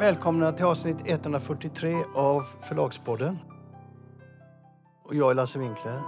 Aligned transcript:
Välkomna 0.00 0.52
till 0.52 0.64
avsnitt 0.64 0.96
143 1.04 1.94
av 2.14 2.42
Förlagspodden. 2.60 3.38
Och 5.02 5.14
jag 5.14 5.30
är 5.30 5.34
Lasse 5.34 5.58
Winkler. 5.58 6.02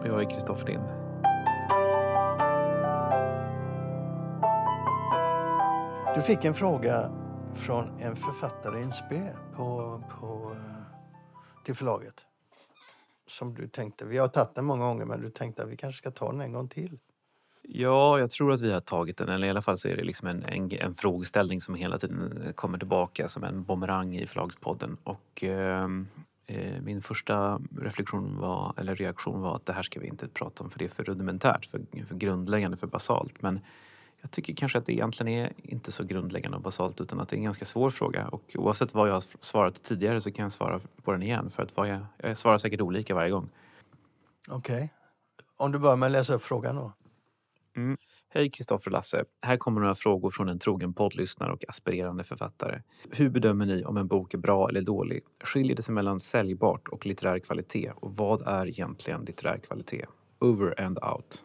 Och 0.00 0.06
jag 0.06 0.22
är 0.22 0.30
Kristoffer 0.30 0.66
Lind. 0.66 0.84
Du 6.14 6.22
fick 6.22 6.44
en 6.44 6.54
fråga 6.54 7.10
från 7.54 8.00
en 8.00 8.16
författare 8.16 8.80
i 8.80 8.82
en 8.82 8.92
spe 8.92 9.32
på, 9.56 10.02
på, 10.20 10.56
till 11.64 11.74
förlaget. 11.74 12.24
Som 13.26 13.54
du 13.54 13.68
tänkte, 13.68 14.06
vi 14.06 14.18
har 14.18 14.28
tagit 14.28 14.54
den 14.54 14.64
många 14.64 14.84
gånger 14.84 15.04
men 15.04 15.20
du 15.20 15.30
tänkte 15.30 15.62
att 15.62 15.68
vi 15.68 15.76
kanske 15.76 15.98
ska 15.98 16.10
ta 16.10 16.32
den 16.32 16.40
en 16.40 16.52
gång 16.52 16.68
till. 16.68 16.98
Ja, 17.68 18.18
jag 18.18 18.30
tror 18.30 18.52
att 18.52 18.60
vi 18.60 18.72
har 18.72 18.80
tagit 18.80 19.16
den. 19.16 19.28
Eller 19.28 19.46
i 19.46 19.50
alla 19.50 19.62
fall 19.62 19.78
så 19.78 19.88
är 19.88 19.96
det 19.96 20.04
liksom 20.04 20.28
en, 20.28 20.42
en, 20.42 20.72
en 20.72 20.94
frågeställning 20.94 21.60
som 21.60 21.74
hela 21.74 21.98
tiden 21.98 22.42
eh, 22.46 22.52
kommer 22.52 22.78
tillbaka 22.78 23.28
som 23.28 23.44
en 23.44 23.64
bumerang 23.64 24.16
i 24.16 24.26
Förlagspodden. 24.26 24.96
Och 25.04 25.44
eh, 25.44 25.88
eh, 26.46 26.82
min 26.82 27.02
första 27.02 27.60
reflektion 27.80 28.38
var, 28.38 28.74
eller 28.76 28.94
reaktion 28.94 29.40
var 29.40 29.56
att 29.56 29.66
det 29.66 29.72
här 29.72 29.82
ska 29.82 30.00
vi 30.00 30.06
inte 30.06 30.28
prata 30.28 30.64
om 30.64 30.70
för 30.70 30.78
det 30.78 30.84
är 30.84 30.88
för 30.88 31.04
rudimentärt, 31.04 31.66
för, 31.66 31.80
för 32.08 32.14
grundläggande, 32.14 32.76
för 32.76 32.86
basalt. 32.86 33.42
Men 33.42 33.60
jag 34.20 34.30
tycker 34.30 34.54
kanske 34.54 34.78
att 34.78 34.86
det 34.86 34.92
egentligen 34.92 35.32
är 35.32 35.52
inte 35.62 35.92
så 35.92 36.04
grundläggande 36.04 36.56
och 36.56 36.62
basalt 36.62 37.00
utan 37.00 37.20
att 37.20 37.28
det 37.28 37.36
är 37.36 37.38
en 37.38 37.44
ganska 37.44 37.64
svår 37.64 37.90
fråga. 37.90 38.28
Och 38.28 38.42
oavsett 38.54 38.94
vad 38.94 39.08
jag 39.08 39.14
har 39.14 39.24
svarat 39.40 39.82
tidigare 39.82 40.20
så 40.20 40.32
kan 40.32 40.42
jag 40.42 40.52
svara 40.52 40.80
på 41.02 41.12
den 41.12 41.22
igen. 41.22 41.50
För 41.50 41.62
att 41.62 41.76
vad 41.76 41.88
jag, 41.88 42.06
jag 42.16 42.36
svarar 42.36 42.58
säkert 42.58 42.80
olika 42.80 43.14
varje 43.14 43.30
gång. 43.30 43.48
Okej. 44.48 44.76
Okay. 44.76 44.88
Om 45.56 45.72
du 45.72 45.78
börjar 45.78 45.96
med 45.96 46.06
att 46.06 46.12
läsa 46.12 46.34
upp 46.34 46.42
frågan 46.42 46.76
då. 46.76 46.92
Mm. 47.76 47.96
Hej 48.28 48.50
Kristoffer 48.50 48.90
Lasse. 48.90 49.24
Här 49.42 49.56
kommer 49.56 49.80
några 49.80 49.94
frågor 49.94 50.30
från 50.30 50.48
en 50.48 50.58
trogen 50.58 50.94
poddlyssnare 50.94 51.52
och 51.52 51.64
aspirerande 51.68 52.24
författare. 52.24 52.82
Hur 53.10 53.30
bedömer 53.30 53.66
ni 53.66 53.84
om 53.84 53.96
en 53.96 54.06
bok 54.06 54.34
är 54.34 54.38
bra 54.38 54.68
eller 54.68 54.82
dålig? 54.82 55.22
Skiljer 55.44 55.76
det 55.76 55.82
sig 55.82 55.94
mellan 55.94 56.20
säljbart 56.20 56.88
och 56.88 57.06
litterär 57.06 57.38
kvalitet? 57.38 57.90
Och 57.96 58.16
vad 58.16 58.48
är 58.48 58.68
egentligen 58.68 59.24
litterär 59.24 59.58
kvalitet? 59.58 60.06
Over 60.40 60.80
and 60.80 60.98
out. 60.98 61.44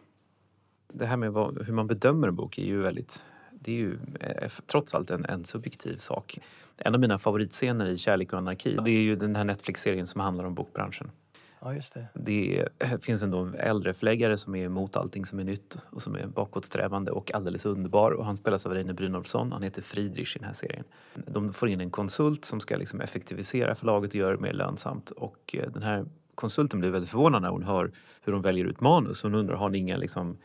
Det 0.92 1.06
här 1.06 1.16
med 1.16 1.32
vad, 1.32 1.66
hur 1.66 1.74
man 1.74 1.86
bedömer 1.86 2.28
en 2.28 2.36
bok 2.36 2.58
är 2.58 2.64
ju 2.64 2.82
väldigt 2.82 3.24
det 3.64 3.72
är 3.72 3.76
ju 3.76 3.98
eh, 4.20 4.50
trots 4.66 4.94
allt 4.94 5.10
en, 5.10 5.24
en 5.24 5.44
subjektiv 5.44 5.96
sak. 5.96 6.38
En 6.76 6.94
av 6.94 7.00
mina 7.00 7.18
favoritscener 7.18 7.86
i 7.86 7.98
Kärlek 7.98 8.32
och 8.32 8.38
anarki 8.38 8.78
det 8.84 8.90
är 8.90 9.02
ju 9.02 9.16
den 9.16 9.36
här 9.36 9.44
Netflix-serien 9.44 10.06
som 10.06 10.20
handlar 10.20 10.44
om 10.44 10.54
bokbranschen. 10.54 11.10
Ja, 11.64 11.74
just 11.74 11.94
det. 11.94 12.08
Det 12.14 12.68
finns 13.02 13.22
en 13.22 13.54
äldre 13.54 13.94
förläggare 13.94 14.36
som 14.36 14.54
är 14.54 14.64
emot 14.64 14.96
allting 14.96 15.24
som 15.24 15.38
är 15.38 15.44
nytt 15.44 15.78
och 15.90 16.02
som 16.02 16.14
är 16.14 16.26
bakåtsträvande 16.26 17.10
och 17.10 17.34
alldeles 17.34 17.66
underbar. 17.66 18.10
Och 18.10 18.24
han 18.24 18.36
spelas 18.36 18.66
av 18.66 18.74
Reine 18.74 18.94
Brynolfsson. 18.94 19.52
Han 19.52 19.62
heter 19.62 19.82
Friedrich 19.82 20.36
i 20.36 20.38
den 20.38 20.46
här 20.46 20.54
serien. 20.54 20.84
De 21.14 21.52
får 21.52 21.68
in 21.68 21.80
en 21.80 21.90
konsult 21.90 22.44
som 22.44 22.60
ska 22.60 22.76
liksom 22.76 23.00
effektivisera 23.00 23.74
förlaget 23.74 24.10
och 24.10 24.16
göra 24.16 24.36
det 24.36 24.42
mer 24.42 24.52
lönsamt. 24.52 25.10
Och 25.10 25.56
eh, 25.58 25.70
den 25.72 25.82
här 25.82 26.06
konsulten 26.34 26.80
blir 26.80 26.90
väldigt 26.90 27.10
förvånad 27.10 27.42
när 27.42 27.48
hon 27.48 27.62
hör 27.62 27.92
hur 28.22 28.32
de 28.32 28.42
väljer 28.42 28.64
ut 28.64 28.80
manus. 28.80 29.22
Hon 29.22 29.34
undrar, 29.34 29.56
har 29.56 29.70
ni 29.70 29.78
inga 29.78 29.96
liksom 29.96 30.38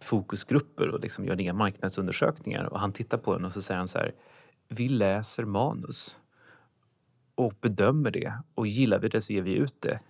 fokusgrupper 0.00 0.88
och 0.88 1.00
liksom 1.00 1.24
gör 1.24 1.40
inga 1.40 1.52
marknadsundersökningar? 1.52 2.64
Och 2.64 2.80
han 2.80 2.92
tittar 2.92 3.18
på 3.18 3.32
henne 3.32 3.46
och 3.46 3.52
så 3.52 3.62
säger 3.62 3.78
han 3.78 3.88
så 3.88 3.98
här, 3.98 4.12
vi 4.68 4.88
läser 4.88 5.44
manus 5.44 6.16
och 7.34 7.54
bedömer 7.60 8.10
det 8.10 8.32
och 8.54 8.66
gillar 8.66 8.98
vi 8.98 9.08
det 9.08 9.20
så 9.20 9.32
ger 9.32 9.42
vi 9.42 9.54
ut 9.54 9.74
det. 9.80 10.00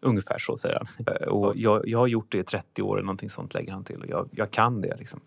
Ungefär 0.00 0.38
så 0.38 0.56
säger 0.56 0.76
han. 0.76 1.06
Eh, 1.06 1.28
och 1.28 1.56
jag, 1.56 1.88
jag 1.88 1.98
har 1.98 2.06
gjort 2.06 2.32
det 2.32 2.38
i 2.38 2.44
30 2.44 2.82
år 2.82 2.96
eller 2.96 3.06
någonting 3.06 3.30
sånt 3.30 3.54
lägger 3.54 3.72
han 3.72 3.84
till. 3.84 4.00
Och 4.02 4.08
jag, 4.08 4.28
jag 4.32 4.50
kan 4.50 4.80
det 4.80 4.96
liksom. 4.96 5.20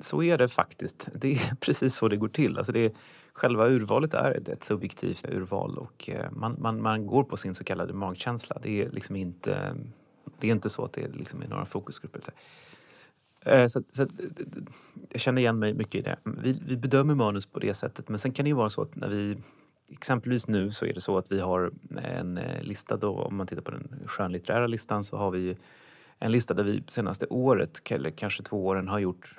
Så 0.00 0.22
är 0.22 0.38
det 0.38 0.48
faktiskt. 0.48 1.08
Det 1.14 1.32
är 1.32 1.54
precis 1.60 1.94
så 1.94 2.08
det 2.08 2.16
går 2.16 2.28
till. 2.28 2.58
Alltså 2.58 2.72
det 2.72 2.80
är, 2.80 2.92
själva 3.32 3.68
urvalet 3.68 4.14
är 4.14 4.30
ett, 4.30 4.48
ett 4.48 4.64
subjektivt 4.64 5.28
urval 5.28 5.78
och 5.78 6.08
eh, 6.08 6.30
man, 6.30 6.56
man, 6.58 6.82
man 6.82 7.06
går 7.06 7.24
på 7.24 7.36
sin 7.36 7.54
så 7.54 7.64
kallade 7.64 7.92
magkänsla. 7.92 8.58
Det 8.62 8.82
är 8.82 8.90
liksom 8.90 9.16
inte, 9.16 9.76
det 10.38 10.48
är 10.48 10.52
inte 10.52 10.70
så 10.70 10.84
att 10.84 10.92
det 10.92 11.08
liksom 11.08 11.42
är 11.42 11.48
några 11.48 11.64
fokusgrupper. 11.64 12.20
Eh, 13.40 13.66
så, 13.66 13.82
så, 13.92 14.06
jag 15.08 15.20
känner 15.20 15.40
igen 15.40 15.58
mig 15.58 15.74
mycket 15.74 15.94
i 15.94 16.02
det. 16.02 16.16
Vi, 16.24 16.60
vi 16.66 16.76
bedömer 16.76 17.14
manus 17.14 17.46
på 17.46 17.58
det 17.58 17.74
sättet 17.74 18.08
men 18.08 18.18
sen 18.18 18.32
kan 18.32 18.44
det 18.44 18.48
ju 18.48 18.54
vara 18.54 18.70
så 18.70 18.82
att 18.82 18.96
när 18.96 19.08
vi 19.08 19.36
exempelvis 19.92 20.48
nu 20.48 20.72
så 20.72 20.86
är 20.86 20.92
det 20.92 21.00
så 21.00 21.18
att 21.18 21.32
vi 21.32 21.40
har 21.40 21.72
en 22.04 22.38
eh, 22.38 22.62
lista 22.62 22.96
då, 22.96 23.18
om 23.18 23.36
man 23.36 23.46
tittar 23.46 23.62
på 23.62 23.70
den 23.70 23.88
skönlitterära 24.06 24.66
listan 24.66 25.04
så 25.04 25.16
har 25.16 25.30
vi 25.30 25.56
en 26.18 26.32
lista 26.32 26.54
där 26.54 26.64
vi 26.64 26.82
senaste 26.88 27.26
året, 27.26 27.82
eller 27.90 28.10
kanske 28.10 28.42
två 28.42 28.66
åren, 28.66 28.88
har 28.88 28.98
gjort 28.98 29.36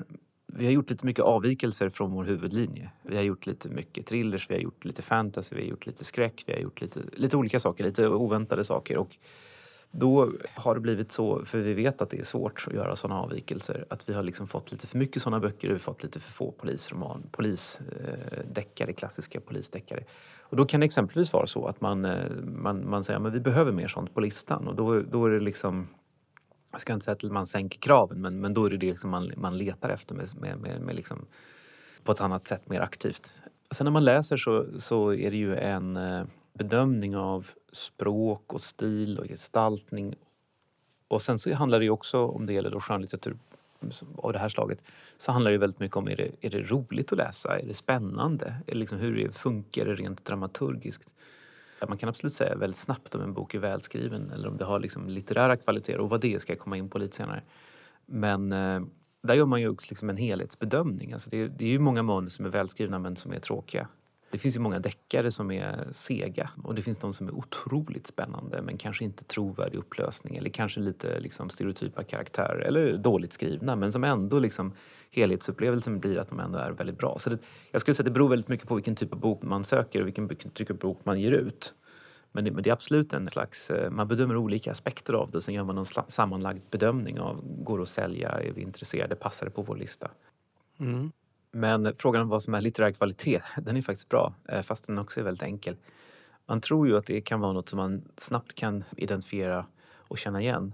vi 0.55 0.65
har 0.65 0.71
gjort 0.71 0.89
lite 0.89 1.05
mycket 1.05 1.25
avvikelser 1.25 1.89
från 1.89 2.11
vår 2.11 2.23
huvudlinje. 2.23 2.91
Vi 3.01 3.15
har 3.15 3.23
gjort 3.23 3.45
lite 3.45 3.69
mycket 3.69 4.05
thrillers, 4.05 4.49
vi 4.49 4.53
har 4.53 4.61
gjort 4.61 4.85
lite 4.85 5.01
fantasy, 5.01 5.55
vi 5.55 5.61
har 5.61 5.69
gjort 5.69 5.85
lite 5.85 6.03
skräck, 6.03 6.43
vi 6.47 6.53
har 6.53 6.59
gjort 6.59 6.81
lite, 6.81 6.99
lite 7.13 7.37
olika 7.37 7.59
saker, 7.59 7.83
lite 7.83 8.07
oväntade 8.07 8.63
saker. 8.63 8.97
Och 8.97 9.17
då 9.95 10.31
har 10.55 10.75
det 10.75 10.81
blivit 10.81 11.11
så, 11.11 11.45
för 11.45 11.57
vi 11.57 11.73
vet 11.73 12.01
att 12.01 12.09
det 12.09 12.19
är 12.19 12.23
svårt 12.23 12.65
att 12.67 12.73
göra 12.73 12.95
sådana 12.95 13.21
avvikelser, 13.21 13.85
att 13.89 14.09
vi 14.09 14.13
har 14.13 14.23
liksom 14.23 14.47
fått 14.47 14.71
lite 14.71 14.87
för 14.87 14.97
mycket 14.97 15.21
sådana 15.21 15.39
böcker 15.39 15.67
och 15.67 15.71
vi 15.71 15.73
har 15.73 15.79
fått 15.79 16.03
lite 16.03 16.19
för 16.19 16.31
få 16.31 16.51
polisroman, 16.51 17.23
polisdeckare, 17.31 18.89
eh, 18.89 18.95
klassiska 18.95 19.41
polisdeckare. 19.41 20.03
Och 20.39 20.57
då 20.57 20.65
kan 20.65 20.79
det 20.79 20.85
exempelvis 20.85 21.33
vara 21.33 21.47
så 21.47 21.65
att 21.65 21.81
man, 21.81 22.05
eh, 22.05 22.31
man, 22.43 22.89
man 22.89 23.03
säger 23.03 23.27
att 23.27 23.33
vi 23.33 23.39
behöver 23.39 23.71
mer 23.71 23.87
sånt 23.87 24.13
på 24.13 24.21
listan 24.21 24.67
och 24.67 24.75
då, 24.75 25.01
då 25.01 25.25
är 25.25 25.29
det 25.29 25.39
liksom 25.39 25.87
jag 26.71 26.81
ska 26.81 26.93
inte 26.93 27.05
säga 27.05 27.15
att 27.15 27.23
man 27.23 27.47
sänker 27.47 27.79
kraven 27.79 28.21
men, 28.21 28.39
men 28.39 28.53
då 28.53 28.65
är 28.65 28.69
det 28.69 28.77
det 28.77 28.89
liksom 28.89 29.09
man, 29.09 29.31
man 29.37 29.57
letar 29.57 29.89
efter 29.89 30.15
med, 30.15 30.27
med, 30.41 30.59
med, 30.59 30.81
med 30.81 30.95
liksom, 30.95 31.25
på 32.03 32.11
ett 32.11 32.21
annat 32.21 32.47
sätt, 32.47 32.69
mer 32.69 32.81
aktivt. 32.81 33.33
Sen 33.71 33.85
när 33.85 33.91
man 33.91 34.05
läser 34.05 34.37
så, 34.37 34.65
så 34.79 35.13
är 35.13 35.31
det 35.31 35.37
ju 35.37 35.55
en 35.55 35.97
eh, 35.97 36.23
bedömning 36.53 37.17
av 37.17 37.49
språk 37.71 38.53
och 38.53 38.61
stil 38.61 39.19
och 39.19 39.27
gestaltning. 39.27 40.15
Och 41.07 41.21
sen 41.21 41.39
så 41.39 41.53
handlar 41.53 41.79
det 41.79 41.85
ju 41.85 41.91
också, 41.91 42.25
om 42.25 42.45
det 42.45 42.53
gäller 42.53 42.71
då 42.71 42.79
skönlitteratur 42.79 43.37
av 44.15 44.33
det 44.33 44.39
här 44.39 44.49
slaget, 44.49 44.83
så 45.17 45.31
handlar 45.31 45.51
det 45.51 45.57
väldigt 45.57 45.79
mycket 45.79 45.97
om 45.97 46.07
är 46.07 46.15
det, 46.15 46.31
är 46.41 46.49
det 46.49 46.61
roligt 46.61 47.11
att 47.11 47.17
läsa? 47.17 47.59
Är 47.59 47.65
det 47.67 47.73
spännande? 47.73 48.45
Är 48.45 48.71
det 48.71 48.77
liksom, 48.77 48.97
hur 48.97 49.15
det 49.15 49.31
funkar 49.31 49.85
det 49.85 49.95
rent 49.95 50.25
dramaturgiskt? 50.25 51.09
Man 51.87 51.97
kan 51.97 52.09
absolut 52.09 52.33
säga 52.33 52.55
väldigt 52.55 52.79
snabbt 52.79 53.15
om 53.15 53.21
en 53.21 53.33
bok 53.33 53.53
är 53.53 53.59
välskriven 53.59 54.31
eller 54.31 54.47
om 54.47 54.57
det 54.57 54.65
har 54.65 54.79
liksom 54.79 55.09
litterära 55.09 55.57
kvaliteter 55.57 55.99
och 55.99 56.09
vad 56.09 56.21
det 56.21 56.33
är 56.33 56.39
ska 56.39 56.51
jag 56.51 56.59
komma 56.59 56.77
in 56.77 56.89
på 56.89 56.97
lite 56.97 57.15
senare. 57.15 57.41
Men 58.05 58.51
eh, 58.51 58.81
där 59.21 59.33
gör 59.33 59.45
man 59.45 59.61
ju 59.61 59.69
också 59.69 59.87
liksom 59.89 60.09
en 60.09 60.17
helhetsbedömning. 60.17 61.13
Alltså 61.13 61.29
det, 61.29 61.47
det 61.47 61.65
är 61.65 61.69
ju 61.69 61.79
många 61.79 62.03
manus 62.03 62.33
som 62.33 62.45
är 62.45 62.49
välskrivna 62.49 62.99
men 62.99 63.15
som 63.15 63.33
är 63.33 63.39
tråkiga. 63.39 63.87
Det 64.33 64.39
finns 64.39 64.55
ju 64.55 64.59
många 64.59 64.79
deckare 64.79 65.31
som 65.31 65.51
är 65.51 65.87
sega 65.91 66.49
och 66.63 66.75
det 66.75 66.81
finns 66.81 66.97
de 66.97 67.13
som 67.13 67.27
är 67.27 67.35
otroligt 67.35 68.07
spännande 68.07 68.61
men 68.61 68.77
kanske 68.77 69.03
inte 69.03 69.23
trovärdig 69.23 69.77
upplösning 69.77 70.35
eller 70.35 70.49
kanske 70.49 70.79
lite 70.79 71.19
liksom 71.19 71.49
stereotypa 71.49 72.03
karaktärer 72.03 72.59
eller 72.59 72.97
dåligt 72.97 73.33
skrivna 73.33 73.75
men 73.75 73.91
som 73.91 74.03
ändå 74.03 74.39
liksom 74.39 74.73
helhetsupplevelsen 75.11 75.99
blir 75.99 76.17
att 76.17 76.29
de 76.29 76.39
ändå 76.39 76.57
är 76.57 76.71
väldigt 76.71 76.97
bra. 76.97 77.19
Så 77.19 77.29
det, 77.29 77.37
jag 77.71 77.81
skulle 77.81 77.95
säga 77.95 78.03
att 78.03 78.05
det 78.05 78.11
beror 78.11 78.29
väldigt 78.29 78.47
mycket 78.47 78.67
på 78.67 78.75
vilken 78.75 78.95
typ 78.95 79.13
av 79.13 79.19
bok 79.19 79.43
man 79.43 79.63
söker 79.63 80.01
och 80.01 80.07
vilken 80.07 80.29
typ 80.53 80.69
av 80.69 80.77
bok 80.77 80.99
man 81.03 81.21
ger 81.21 81.31
ut. 81.31 81.73
Men 82.31 82.43
det, 82.43 82.51
men 82.51 82.63
det, 82.63 82.69
är 82.69 82.73
absolut 82.73 83.13
en 83.13 83.29
slags, 83.29 83.69
eh, 83.69 83.91
man 83.91 84.07
bedömer 84.07 84.37
olika 84.37 84.71
aspekter 84.71 85.13
av 85.13 85.31
det. 85.31 85.41
Sen 85.41 85.53
gör 85.53 85.63
man 85.63 85.77
en 85.77 85.85
sammanlagd 86.07 86.63
bedömning 86.71 87.19
av, 87.19 87.41
går 87.63 87.77
det 87.77 87.81
att 87.81 87.89
sälja, 87.89 88.29
är 88.29 88.51
vi 88.51 88.61
intresserade, 88.61 89.15
passar 89.15 89.45
det 89.45 89.51
på 89.51 89.61
vår 89.61 89.75
lista? 89.75 90.11
Mm. 90.79 91.11
Men 91.55 91.95
frågan 91.95 92.21
om 92.21 92.29
vad 92.29 92.43
som 92.43 92.53
är 92.53 92.61
litterär 92.61 92.91
kvalitet, 92.91 93.41
den 93.61 93.77
är 93.77 93.81
faktiskt 93.81 94.09
bra, 94.09 94.33
eh, 94.49 94.61
fast 94.61 94.87
den 94.87 94.99
också 94.99 95.19
är 95.19 95.23
väldigt 95.23 95.43
enkel. 95.43 95.75
Man 96.45 96.61
tror 96.61 96.87
ju 96.87 96.97
att 96.97 97.05
det 97.05 97.21
kan 97.21 97.39
vara 97.39 97.53
något 97.53 97.69
som 97.69 97.77
man 97.77 98.01
snabbt 98.17 98.55
kan 98.55 98.83
identifiera 98.97 99.65
och 99.95 100.17
känna 100.17 100.41
igen. 100.41 100.73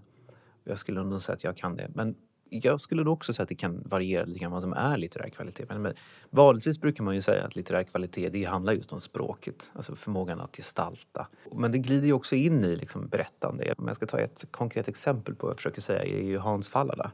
Jag 0.63 0.77
skulle 0.77 1.03
nog 1.03 1.21
säga 1.21 1.35
att 1.35 1.43
jag 1.43 1.57
kan 1.57 1.75
det. 1.75 1.91
Men 1.95 2.15
jag 2.49 2.79
skulle 2.79 3.03
nog 3.03 3.13
också 3.13 3.33
säga 3.33 3.43
att 3.43 3.49
det 3.49 3.55
kan 3.55 3.83
variera 3.85 4.25
lite 4.25 4.39
grann 4.39 4.51
vad 4.51 4.61
som 4.61 4.73
är 4.73 4.97
litterär 4.97 5.29
kvalitet. 5.29 5.65
Men 5.67 5.93
vanligtvis 6.29 6.79
brukar 6.81 7.03
man 7.03 7.15
ju 7.15 7.21
säga 7.21 7.45
att 7.45 7.55
litterär 7.55 7.83
kvalitet 7.83 8.29
det 8.29 8.43
handlar 8.43 8.73
just 8.73 8.93
om 8.93 8.99
språket, 8.99 9.71
alltså 9.73 9.95
förmågan 9.95 10.39
att 10.39 10.55
gestalta. 10.55 11.27
Men 11.55 11.71
det 11.71 11.77
glider 11.77 12.07
ju 12.07 12.13
också 12.13 12.35
in 12.35 12.65
i 12.65 12.75
liksom 12.75 13.07
berättande. 13.07 13.73
Om 13.77 13.87
jag 13.87 13.95
ska 13.95 14.05
ta 14.05 14.19
ett 14.19 14.45
konkret 14.51 14.87
exempel 14.87 15.35
på 15.35 15.45
vad 15.45 15.51
jag 15.51 15.57
försöker 15.57 15.81
säga 15.81 16.03
är 16.03 16.23
ju 16.23 16.37
Hans 16.37 16.69
Fallada 16.69 17.11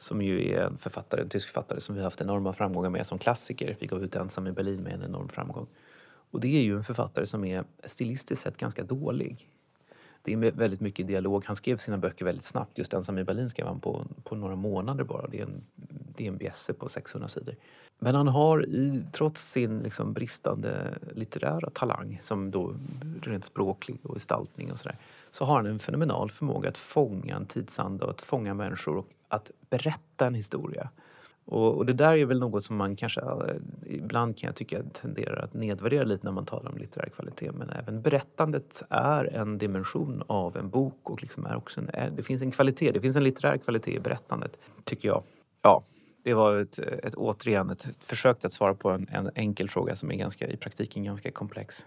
som 0.00 0.22
ju 0.22 0.52
är 0.52 0.62
en 0.62 0.78
författare, 0.78 1.20
en 1.20 1.28
tysk 1.28 1.48
författare 1.48 1.80
som 1.80 1.94
vi 1.94 2.00
har 2.00 2.04
haft 2.04 2.20
enorma 2.20 2.52
framgångar 2.52 2.90
med 2.90 3.06
som 3.06 3.18
klassiker. 3.18 3.76
Vi 3.80 3.86
gav 3.86 4.02
ut 4.02 4.16
Ensam 4.16 4.46
i 4.46 4.52
Berlin 4.52 4.82
med 4.82 4.92
en 4.92 5.02
enorm 5.02 5.28
framgång. 5.28 5.66
Och 6.30 6.40
det 6.40 6.56
är 6.56 6.62
ju 6.62 6.76
en 6.76 6.82
författare 6.82 7.26
som 7.26 7.44
är 7.44 7.64
stilistiskt 7.84 8.42
sett 8.42 8.56
ganska 8.56 8.84
dålig. 8.84 9.48
Det 10.22 10.32
är 10.32 10.36
väldigt 10.36 10.80
mycket 10.80 11.06
dialog. 11.06 11.44
Han 11.46 11.56
skrev 11.56 11.76
sina 11.76 11.98
böcker 11.98 12.24
väldigt 12.24 12.44
snabbt. 12.44 12.78
Just 12.78 12.92
Ensam 12.92 13.18
i 13.18 13.24
Berlin 13.24 13.50
skrev 13.50 13.66
han 13.66 13.80
på, 13.80 14.06
på 14.24 14.36
några 14.36 14.56
månader 14.56 15.04
bara. 15.04 15.26
Det 15.26 15.38
är 15.38 15.42
en, 15.42 15.62
det 16.16 16.24
är 16.24 16.28
en 16.28 16.38
bjässe 16.38 16.72
på 16.72 16.88
600 16.88 17.28
sidor. 17.28 17.54
Men 17.98 18.14
han 18.14 18.28
har, 18.28 18.66
i, 18.66 19.02
trots 19.12 19.50
sin 19.50 19.78
liksom 19.78 20.12
bristande 20.12 20.98
litterära 21.12 21.70
talang, 21.70 22.18
som 22.22 22.50
då 22.50 22.74
rent 23.22 23.44
språklig 23.44 23.98
och 24.02 24.14
gestaltning 24.14 24.72
och 24.72 24.78
sådär, 24.78 24.96
så 25.30 25.44
har 25.44 25.56
han 25.56 25.66
en 25.66 25.78
fenomenal 25.78 26.30
förmåga 26.30 26.68
att 26.68 26.78
fånga 26.78 27.36
en 27.36 27.46
tidsanda 27.46 28.04
och 28.04 28.10
att 28.10 28.20
fånga 28.20 28.54
människor 28.54 28.96
och 28.96 29.06
att 29.30 29.50
berätta 29.70 30.26
en 30.26 30.34
historia. 30.34 30.90
Och, 31.44 31.76
och, 31.76 31.86
det 31.86 31.92
där 31.92 32.16
är 32.16 32.24
väl 32.24 32.38
något 32.38 32.64
som 32.64 32.76
man 32.76 32.96
kanske 32.96 33.20
eh, 33.20 33.54
ibland 33.86 34.38
kan 34.38 34.46
jag 34.46 34.56
tycka 34.56 34.82
tenderar 34.82 35.44
att 35.44 35.54
nedvärdera 35.54 36.04
lite 36.04 36.26
när 36.26 36.32
man 36.32 36.46
talar 36.46 36.70
om 36.70 36.78
litterär 36.78 37.08
kvalitet. 37.08 37.52
Men 37.52 37.70
även 37.70 38.02
berättandet 38.02 38.82
är 38.90 39.24
en 39.24 39.58
dimension 39.58 40.22
av 40.26 40.56
en 40.56 40.70
bok 40.70 41.10
och 41.10 41.22
liksom 41.22 41.46
är 41.46 41.56
också 41.56 41.80
en, 41.92 42.16
det 42.16 42.22
finns 42.22 42.42
en 42.42 42.50
kvalitet, 42.50 42.92
det 42.92 43.00
finns 43.00 43.16
en 43.16 43.24
litterär 43.24 43.56
kvalitet 43.56 43.96
i 43.96 44.00
berättandet, 44.00 44.58
tycker 44.84 45.08
jag. 45.08 45.22
Ja, 45.62 45.82
det 46.22 46.34
var 46.34 46.56
ett, 46.56 46.78
ett, 46.78 47.14
återigen 47.14 47.70
ett 47.70 47.88
försök 48.00 48.44
att 48.44 48.52
svara 48.52 48.74
på 48.74 48.90
en, 48.90 49.08
en 49.10 49.30
enkel 49.34 49.68
fråga 49.68 49.96
som 49.96 50.10
är 50.10 50.14
ganska, 50.14 50.48
i 50.48 50.56
praktiken 50.56 51.04
ganska 51.04 51.30
komplex. 51.30 51.86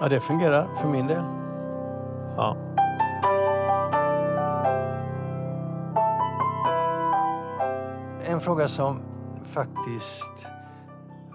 Ja, 0.00 0.08
det 0.08 0.20
fungerar 0.20 0.74
för 0.74 0.88
min 0.88 1.06
del. 1.06 1.24
Ja. 2.36 2.56
En 8.38 8.44
fråga 8.44 8.68
som 8.68 9.02
faktiskt, 9.44 10.46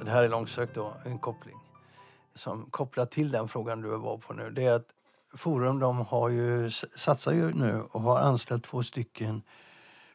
det 0.05 0.11
här 0.11 0.23
är 0.23 0.29
långsökt 0.29 0.75
då, 0.75 0.93
en 1.05 1.19
koppling, 1.19 1.57
som 2.35 2.65
kopplar 2.65 3.05
till 3.05 3.31
den 3.31 3.47
frågan 3.47 3.81
du 3.81 3.89
var 3.97 4.17
på 4.17 4.33
nu, 4.33 4.49
det 4.51 4.63
är 4.63 4.75
att 4.75 4.87
Forum 5.33 5.79
de 5.79 5.97
har 5.97 6.29
ju, 6.29 6.71
satsar 6.71 7.33
ju 7.33 7.53
nu 7.53 7.81
och 7.91 8.01
har 8.01 8.19
anställt 8.19 8.63
två 8.63 8.83
stycken 8.83 9.41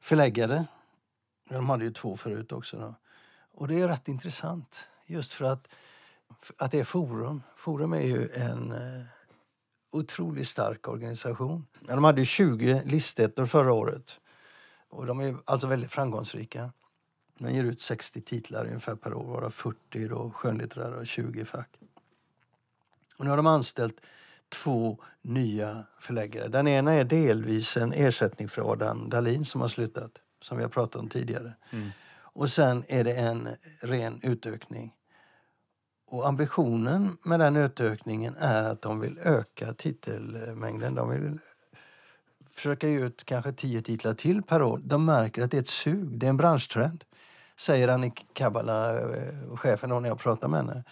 förläggare. 0.00 0.64
De 1.48 1.70
hade 1.70 1.84
ju 1.84 1.92
två 1.92 2.16
förut 2.16 2.52
också. 2.52 2.78
Då. 2.78 2.94
Och 3.52 3.68
det 3.68 3.80
är 3.80 3.88
rätt 3.88 4.08
intressant 4.08 4.88
just 5.06 5.32
för 5.32 5.44
att, 5.44 5.68
att 6.58 6.70
det 6.70 6.80
är 6.80 6.84
Forum. 6.84 7.42
Forum 7.56 7.92
är 7.92 8.02
ju 8.02 8.30
en 8.32 8.72
eh, 8.72 9.04
otroligt 9.90 10.48
stark 10.48 10.88
organisation. 10.88 11.66
De 11.80 12.04
hade 12.04 12.24
20 12.24 12.82
listettor 12.84 13.46
förra 13.46 13.72
året. 13.72 14.20
Och 14.90 15.06
de 15.06 15.20
är 15.20 15.36
alltså 15.44 15.66
väldigt 15.66 15.92
framgångsrika. 15.92 16.70
De 17.38 17.54
ger 17.54 17.64
ut 17.64 17.80
60 17.80 18.20
titlar 18.20 18.66
ungefär 18.66 18.94
per 18.94 19.14
år, 19.14 19.24
varav 19.24 19.50
40 19.50 20.08
då 20.08 20.30
skönlitterära 20.30 20.96
och 20.96 21.06
20 21.06 21.44
fack. 21.44 21.78
Och 23.16 23.24
nu 23.24 23.30
har 23.30 23.36
de 23.36 23.46
anställt 23.46 24.00
två 24.48 24.98
nya 25.22 25.84
förläggare. 25.98 26.48
Den 26.48 26.68
ena 26.68 26.92
är 26.92 27.04
delvis 27.04 27.76
en 27.76 27.92
ersättning 27.92 28.48
för 28.48 28.72
Adam 28.72 29.10
Dahlin 29.10 29.44
som 29.44 29.60
har 29.60 29.68
slutat, 29.68 30.10
som 30.42 30.56
vi 30.56 30.62
har 30.62 30.70
pratat 30.70 30.96
om 30.96 31.08
tidigare. 31.08 31.52
Mm. 31.70 31.90
Och 32.38 32.50
sen 32.50 32.84
är 32.88 33.04
det 33.04 33.14
en 33.14 33.48
ren 33.80 34.20
utökning. 34.22 34.94
Och 36.06 36.28
ambitionen 36.28 37.18
med 37.22 37.40
den 37.40 37.56
utökningen 37.56 38.36
är 38.38 38.62
att 38.64 38.82
de 38.82 39.00
vill 39.00 39.18
öka 39.18 39.74
titelmängden. 39.74 40.94
De 40.94 41.10
vill 41.10 41.38
försöka 42.50 42.88
ge 42.88 43.00
ut 43.00 43.24
kanske 43.24 43.52
tio 43.52 43.82
titlar 43.82 44.14
till 44.14 44.42
per 44.42 44.62
år. 44.62 44.80
De 44.84 45.04
märker 45.04 45.42
att 45.42 45.50
det 45.50 45.56
är 45.56 45.62
ett 45.62 45.68
sug, 45.68 46.18
det 46.18 46.26
är 46.26 46.30
en 46.30 46.36
branschtrend. 46.36 47.04
Säger 47.58 47.88
Annik 47.88 48.26
Kabbala, 48.32 48.98
eh, 48.98 49.56
chefen, 49.56 49.90
när 50.02 50.08
jag 50.08 50.18
pratar 50.18 50.48
med 50.48 50.60
henne. 50.60 50.84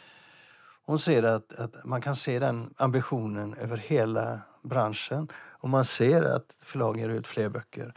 Hon 0.82 0.98
ser 0.98 1.22
att, 1.22 1.52
att 1.52 1.84
man 1.84 2.00
kan 2.00 2.16
se 2.16 2.38
den 2.38 2.74
ambitionen 2.76 3.54
över 3.54 3.76
hela 3.76 4.40
branschen. 4.62 5.28
Och 5.34 5.68
man 5.68 5.84
ser 5.84 6.22
att 6.22 6.56
förlagen 6.64 7.02
ger 7.02 7.08
ut 7.08 7.26
fler 7.26 7.48
böcker. 7.48 7.94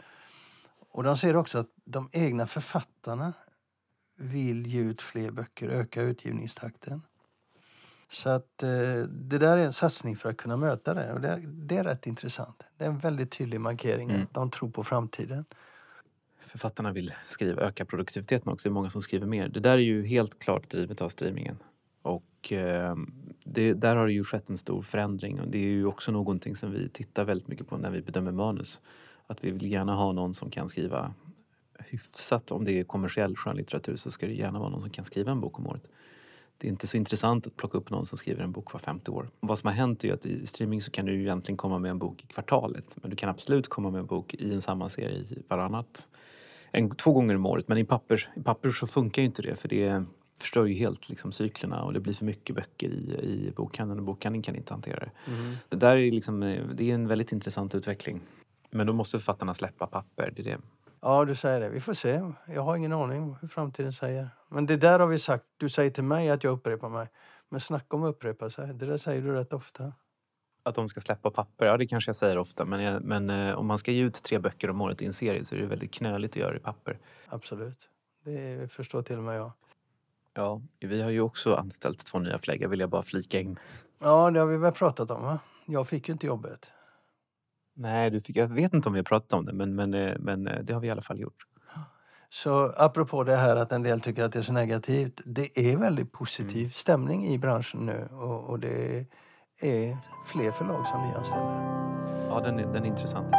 Och 0.90 1.02
de 1.02 1.16
ser 1.16 1.36
också 1.36 1.58
att 1.58 1.68
de 1.84 2.08
egna 2.12 2.46
författarna 2.46 3.32
vill 4.16 4.66
ge 4.66 4.80
ut 4.80 5.02
fler 5.02 5.30
böcker, 5.30 5.68
öka 5.68 6.02
utgivningstakten. 6.02 7.02
Så 8.08 8.28
att 8.30 8.62
eh, 8.62 8.68
det 9.08 9.38
där 9.38 9.56
är 9.56 9.64
en 9.64 9.72
satsning 9.72 10.16
för 10.16 10.30
att 10.30 10.36
kunna 10.36 10.56
möta 10.56 10.94
det. 10.94 11.12
Och 11.12 11.20
det, 11.20 11.28
är, 11.28 11.38
det 11.46 11.76
är 11.76 11.84
rätt 11.84 12.06
intressant. 12.06 12.62
Det 12.78 12.84
är 12.84 12.88
en 12.88 12.98
väldigt 12.98 13.30
tydlig 13.30 13.60
markering 13.60 14.10
mm. 14.10 14.22
att 14.22 14.34
de 14.34 14.50
tror 14.50 14.70
på 14.70 14.84
framtiden. 14.84 15.44
Författarna 16.50 16.92
vill 16.92 17.12
skriva, 17.24 17.62
öka 17.62 17.84
produktiviteten 17.84 18.52
också. 18.52 18.68
Det 18.68 18.72
är 18.72 18.74
många 18.74 18.90
som 18.90 19.02
skriver 19.02 19.26
mer. 19.26 19.48
Det 19.48 19.60
där 19.60 19.72
är 19.72 19.78
ju 19.78 20.06
helt 20.06 20.38
klart 20.38 20.70
drivet 20.70 21.00
av 21.00 21.08
streamingen. 21.08 21.56
Och 22.02 22.52
eh, 22.52 22.96
det, 23.44 23.72
där 23.72 23.96
har 23.96 24.06
det 24.06 24.12
ju 24.12 24.24
skett 24.24 24.50
en 24.50 24.58
stor 24.58 24.82
förändring 24.82 25.40
och 25.40 25.48
det 25.48 25.58
är 25.58 25.68
ju 25.68 25.86
också 25.86 26.12
någonting 26.12 26.56
som 26.56 26.72
vi 26.72 26.88
tittar 26.88 27.24
väldigt 27.24 27.48
mycket 27.48 27.68
på 27.68 27.76
när 27.76 27.90
vi 27.90 28.02
bedömer 28.02 28.32
manus. 28.32 28.80
Att 29.26 29.44
vi 29.44 29.50
vill 29.50 29.72
gärna 29.72 29.94
ha 29.94 30.12
någon 30.12 30.34
som 30.34 30.50
kan 30.50 30.68
skriva 30.68 31.14
hyfsat, 31.78 32.52
om 32.52 32.64
det 32.64 32.72
är 32.72 32.84
kommersiell 32.84 33.36
skönlitteratur 33.36 33.96
så 33.96 34.10
ska 34.10 34.26
det 34.26 34.34
gärna 34.34 34.58
vara 34.58 34.68
någon 34.68 34.80
som 34.80 34.90
kan 34.90 35.04
skriva 35.04 35.32
en 35.32 35.40
bok 35.40 35.58
om 35.58 35.66
året. 35.66 35.82
Det 36.58 36.66
är 36.66 36.70
inte 36.70 36.86
så 36.86 36.96
intressant 36.96 37.46
att 37.46 37.56
plocka 37.56 37.78
upp 37.78 37.90
någon 37.90 38.06
som 38.06 38.18
skriver 38.18 38.44
en 38.44 38.52
bok 38.52 38.72
var 38.72 38.80
50 38.80 39.10
år. 39.10 39.30
Vad 39.40 39.58
som 39.58 39.66
har 39.66 39.74
hänt 39.74 40.04
är 40.04 40.12
att 40.14 40.26
i 40.26 40.46
streaming 40.46 40.82
så 40.82 40.90
kan 40.90 41.06
du 41.06 41.12
ju 41.12 41.20
egentligen 41.20 41.56
komma 41.56 41.78
med 41.78 41.90
en 41.90 41.98
bok 41.98 42.24
i 42.24 42.26
kvartalet. 42.26 42.84
Men 42.94 43.10
du 43.10 43.16
kan 43.16 43.28
absolut 43.28 43.68
komma 43.68 43.90
med 43.90 43.98
en 43.98 44.06
bok 44.06 44.34
i 44.34 44.54
en 44.54 44.62
samma 44.62 44.88
serie 44.88 45.24
varannat. 45.48 46.08
En, 46.70 46.90
två 46.90 47.12
gånger 47.12 47.34
om 47.34 47.46
året. 47.46 47.68
Men 47.68 47.78
i 47.78 47.84
papper, 47.84 48.28
i 48.36 48.42
papper 48.42 48.70
så 48.70 48.86
funkar 48.86 49.22
ju 49.22 49.26
inte 49.26 49.42
det 49.42 49.56
för 49.56 49.68
det 49.68 50.04
förstör 50.40 50.64
ju 50.64 50.74
helt 50.74 51.08
liksom, 51.08 51.32
cyklerna 51.32 51.82
och 51.82 51.92
det 51.92 52.00
blir 52.00 52.14
för 52.14 52.24
mycket 52.24 52.56
böcker 52.56 52.88
i, 52.88 53.00
i 53.22 53.52
bokhandeln 53.56 54.00
och 54.00 54.06
bokhandeln 54.06 54.42
kan 54.42 54.56
inte 54.56 54.74
hantera 54.74 55.00
det. 55.00 55.32
Mm. 55.32 55.56
Det 55.68 55.76
där 55.76 55.96
är, 55.96 56.10
liksom, 56.10 56.40
det 56.74 56.90
är 56.90 56.94
en 56.94 57.08
väldigt 57.08 57.32
intressant 57.32 57.74
utveckling. 57.74 58.20
Men 58.70 58.86
då 58.86 58.92
måste 58.92 59.18
författarna 59.18 59.54
släppa 59.54 59.86
papper. 59.86 60.32
Det 60.36 60.42
är 60.42 60.44
det. 60.44 60.58
Ja, 61.00 61.24
du 61.24 61.34
säger 61.34 61.60
det. 61.60 61.68
Vi 61.68 61.80
får 61.80 61.94
se. 61.94 62.22
Jag 62.54 62.62
har 62.62 62.76
ingen 62.76 62.92
aning 62.92 63.36
hur 63.40 63.48
framtiden 63.48 63.92
säger. 63.92 64.28
Men 64.48 64.66
det 64.66 64.76
där 64.76 64.98
har 64.98 65.06
vi 65.06 65.18
sagt. 65.18 65.44
Du 65.56 65.68
säger 65.68 65.90
till 65.90 66.04
mig 66.04 66.30
att 66.30 66.44
jag 66.44 66.52
upprepar 66.52 66.88
mig. 66.88 67.08
Men 67.48 67.60
snacka 67.60 67.96
om 67.96 68.04
att 68.04 68.10
upprepa 68.10 68.50
sig. 68.50 68.74
Det 68.74 68.86
där 68.86 68.98
säger 68.98 69.22
du 69.22 69.32
rätt 69.32 69.52
ofta. 69.52 69.92
Att 70.70 70.76
de 70.76 70.88
ska 70.88 71.00
släppa 71.00 71.30
papper? 71.30 71.66
Ja, 71.66 71.76
det 71.76 71.86
kanske 71.86 72.08
jag 72.08 72.16
säger 72.16 72.38
ofta. 72.38 72.64
Men, 72.64 72.82
jag, 72.82 73.02
men 73.02 73.30
eh, 73.30 73.54
om 73.54 73.66
man 73.66 73.78
ska 73.78 73.92
ge 73.92 74.02
ut 74.02 74.22
tre 74.22 74.38
böcker 74.38 74.70
om 74.70 74.80
året 74.80 75.02
i 75.02 75.06
en 75.06 75.12
serie 75.12 75.44
så 75.44 75.54
är 75.54 75.58
det 75.58 75.66
väldigt 75.66 75.92
knöligt 75.92 76.32
att 76.32 76.36
göra 76.36 76.50
det 76.50 76.56
i 76.56 76.60
papper. 76.60 76.98
Absolut. 77.28 77.88
Det 78.24 78.72
förstår 78.72 79.02
till 79.02 79.18
och 79.18 79.24
med 79.24 79.36
jag. 79.36 79.52
Ja, 80.34 80.62
vi 80.80 81.02
har 81.02 81.10
ju 81.10 81.20
också 81.20 81.54
anställt 81.54 82.06
två 82.06 82.18
nya 82.18 82.38
förläggare 82.38 82.70
vill 82.70 82.80
jag 82.80 82.90
bara 82.90 83.02
flika 83.02 83.40
in. 83.40 83.58
Ja, 83.98 84.30
det 84.30 84.40
har 84.40 84.46
vi 84.46 84.56
väl 84.56 84.72
pratat 84.72 85.10
om 85.10 85.22
va? 85.22 85.38
Jag 85.66 85.88
fick 85.88 86.08
ju 86.08 86.12
inte 86.12 86.26
jobbet. 86.26 86.70
Nej, 87.74 88.10
du 88.10 88.20
fick, 88.20 88.36
jag 88.36 88.48
vet 88.48 88.74
inte 88.74 88.88
om 88.88 88.92
vi 88.92 88.98
har 88.98 89.04
pratat 89.04 89.32
om 89.32 89.44
det 89.44 89.52
men, 89.52 89.74
men, 89.74 89.94
eh, 89.94 90.18
men 90.18 90.46
eh, 90.46 90.62
det 90.62 90.72
har 90.72 90.80
vi 90.80 90.86
i 90.86 90.90
alla 90.90 91.02
fall 91.02 91.20
gjort. 91.20 91.46
Så 92.30 92.72
apropå 92.76 93.24
det 93.24 93.36
här 93.36 93.56
att 93.56 93.72
en 93.72 93.82
del 93.82 94.00
tycker 94.00 94.24
att 94.24 94.32
det 94.32 94.38
är 94.38 94.42
så 94.42 94.52
negativt. 94.52 95.20
Det 95.24 95.58
är 95.58 95.76
väldigt 95.76 96.12
positiv 96.12 96.60
mm. 96.60 96.70
stämning 96.70 97.26
i 97.26 97.38
branschen 97.38 97.86
nu 97.86 98.08
och, 98.12 98.50
och, 98.50 98.58
det 98.60 99.06
är 99.60 99.98
fler 100.26 100.50
förlag 100.50 100.86
som 100.86 101.00
nyanställer. 101.00 101.80
Ja, 102.28 102.40
den 102.40 102.58
är, 102.58 102.66
den 102.72 102.84
är 102.84 102.86
intressant. 102.86 103.34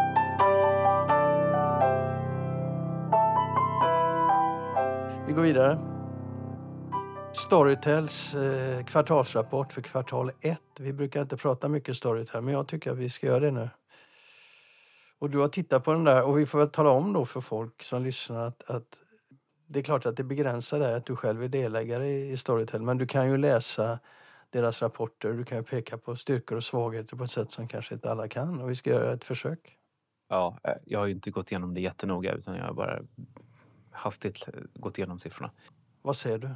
Vi 5.28 5.34
går 5.34 5.42
vidare. 5.42 5.78
Storytels 7.34 8.34
eh, 8.34 8.84
kvartalsrapport 8.84 9.74
för 9.74 9.82
kvartal 9.82 10.32
1. 10.42 10.60
Vi 10.80 10.94
brukar 10.94 11.22
inte 11.22 11.38
prata 11.38 11.68
mycket 11.68 11.98
Storytel, 11.98 12.42
men 12.42 12.54
jag 12.54 12.68
tycker 12.68 12.92
att 12.92 12.98
vi 12.98 13.10
ska 13.10 13.28
göra 13.28 13.40
det 13.40 13.52
nu. 13.52 13.70
Och 15.20 15.30
du 15.30 15.38
har 15.38 15.48
tittat 15.48 15.84
på 15.84 15.94
den 15.94 16.04
där 16.04 16.24
och 16.24 16.40
vi 16.40 16.46
får 16.46 16.60
väl 16.60 16.70
tala 16.70 16.90
om 16.90 17.14
då 17.14 17.26
för 17.26 17.42
folk 17.42 17.84
som 17.84 18.04
lyssnar 18.04 18.48
att, 18.48 18.70
att 18.70 18.98
det 19.68 19.80
är 19.80 19.84
klart 19.84 20.06
att 20.06 20.18
det 20.18 20.24
begränsar 20.24 20.80
dig 20.80 20.96
att 20.96 21.06
du 21.06 21.16
själv 21.16 21.44
är 21.44 21.48
delägare 21.48 22.08
i, 22.08 22.32
i 22.32 22.38
Storytel, 22.38 22.82
men 22.82 22.98
du 22.98 23.08
kan 23.08 23.30
ju 23.30 23.38
läsa 23.38 24.00
deras 24.52 24.82
rapporter. 24.82 25.34
Du 25.34 25.46
kan 25.46 25.58
ju 25.58 25.64
peka 25.64 25.98
på 25.98 26.16
styrkor 26.16 26.56
och 26.58 26.64
svagheter 26.64 27.16
på 27.16 27.24
ett 27.24 27.32
sätt 27.32 27.52
som 27.52 27.68
kanske 27.68 27.94
inte 27.94 28.12
alla 28.12 28.28
kan 28.28 28.62
och 28.62 28.70
vi 28.70 28.76
ska 28.76 28.90
göra 28.90 29.14
ett 29.14 29.24
försök. 29.24 29.78
Ja, 30.30 30.58
eh, 30.64 30.74
jag 30.86 31.00
har 31.00 31.08
inte 31.08 31.32
gått 31.32 31.52
igenom 31.52 31.74
det 31.74 31.82
jättenoga 31.82 32.34
utan 32.34 32.56
jag 32.56 32.66
har 32.66 32.74
bara 32.74 33.00
hastigt 33.92 34.46
gått 34.74 34.98
igenom 34.98 35.20
siffrorna. 35.20 35.52
Vad 36.02 36.18
ser 36.18 36.38
du? 36.38 36.50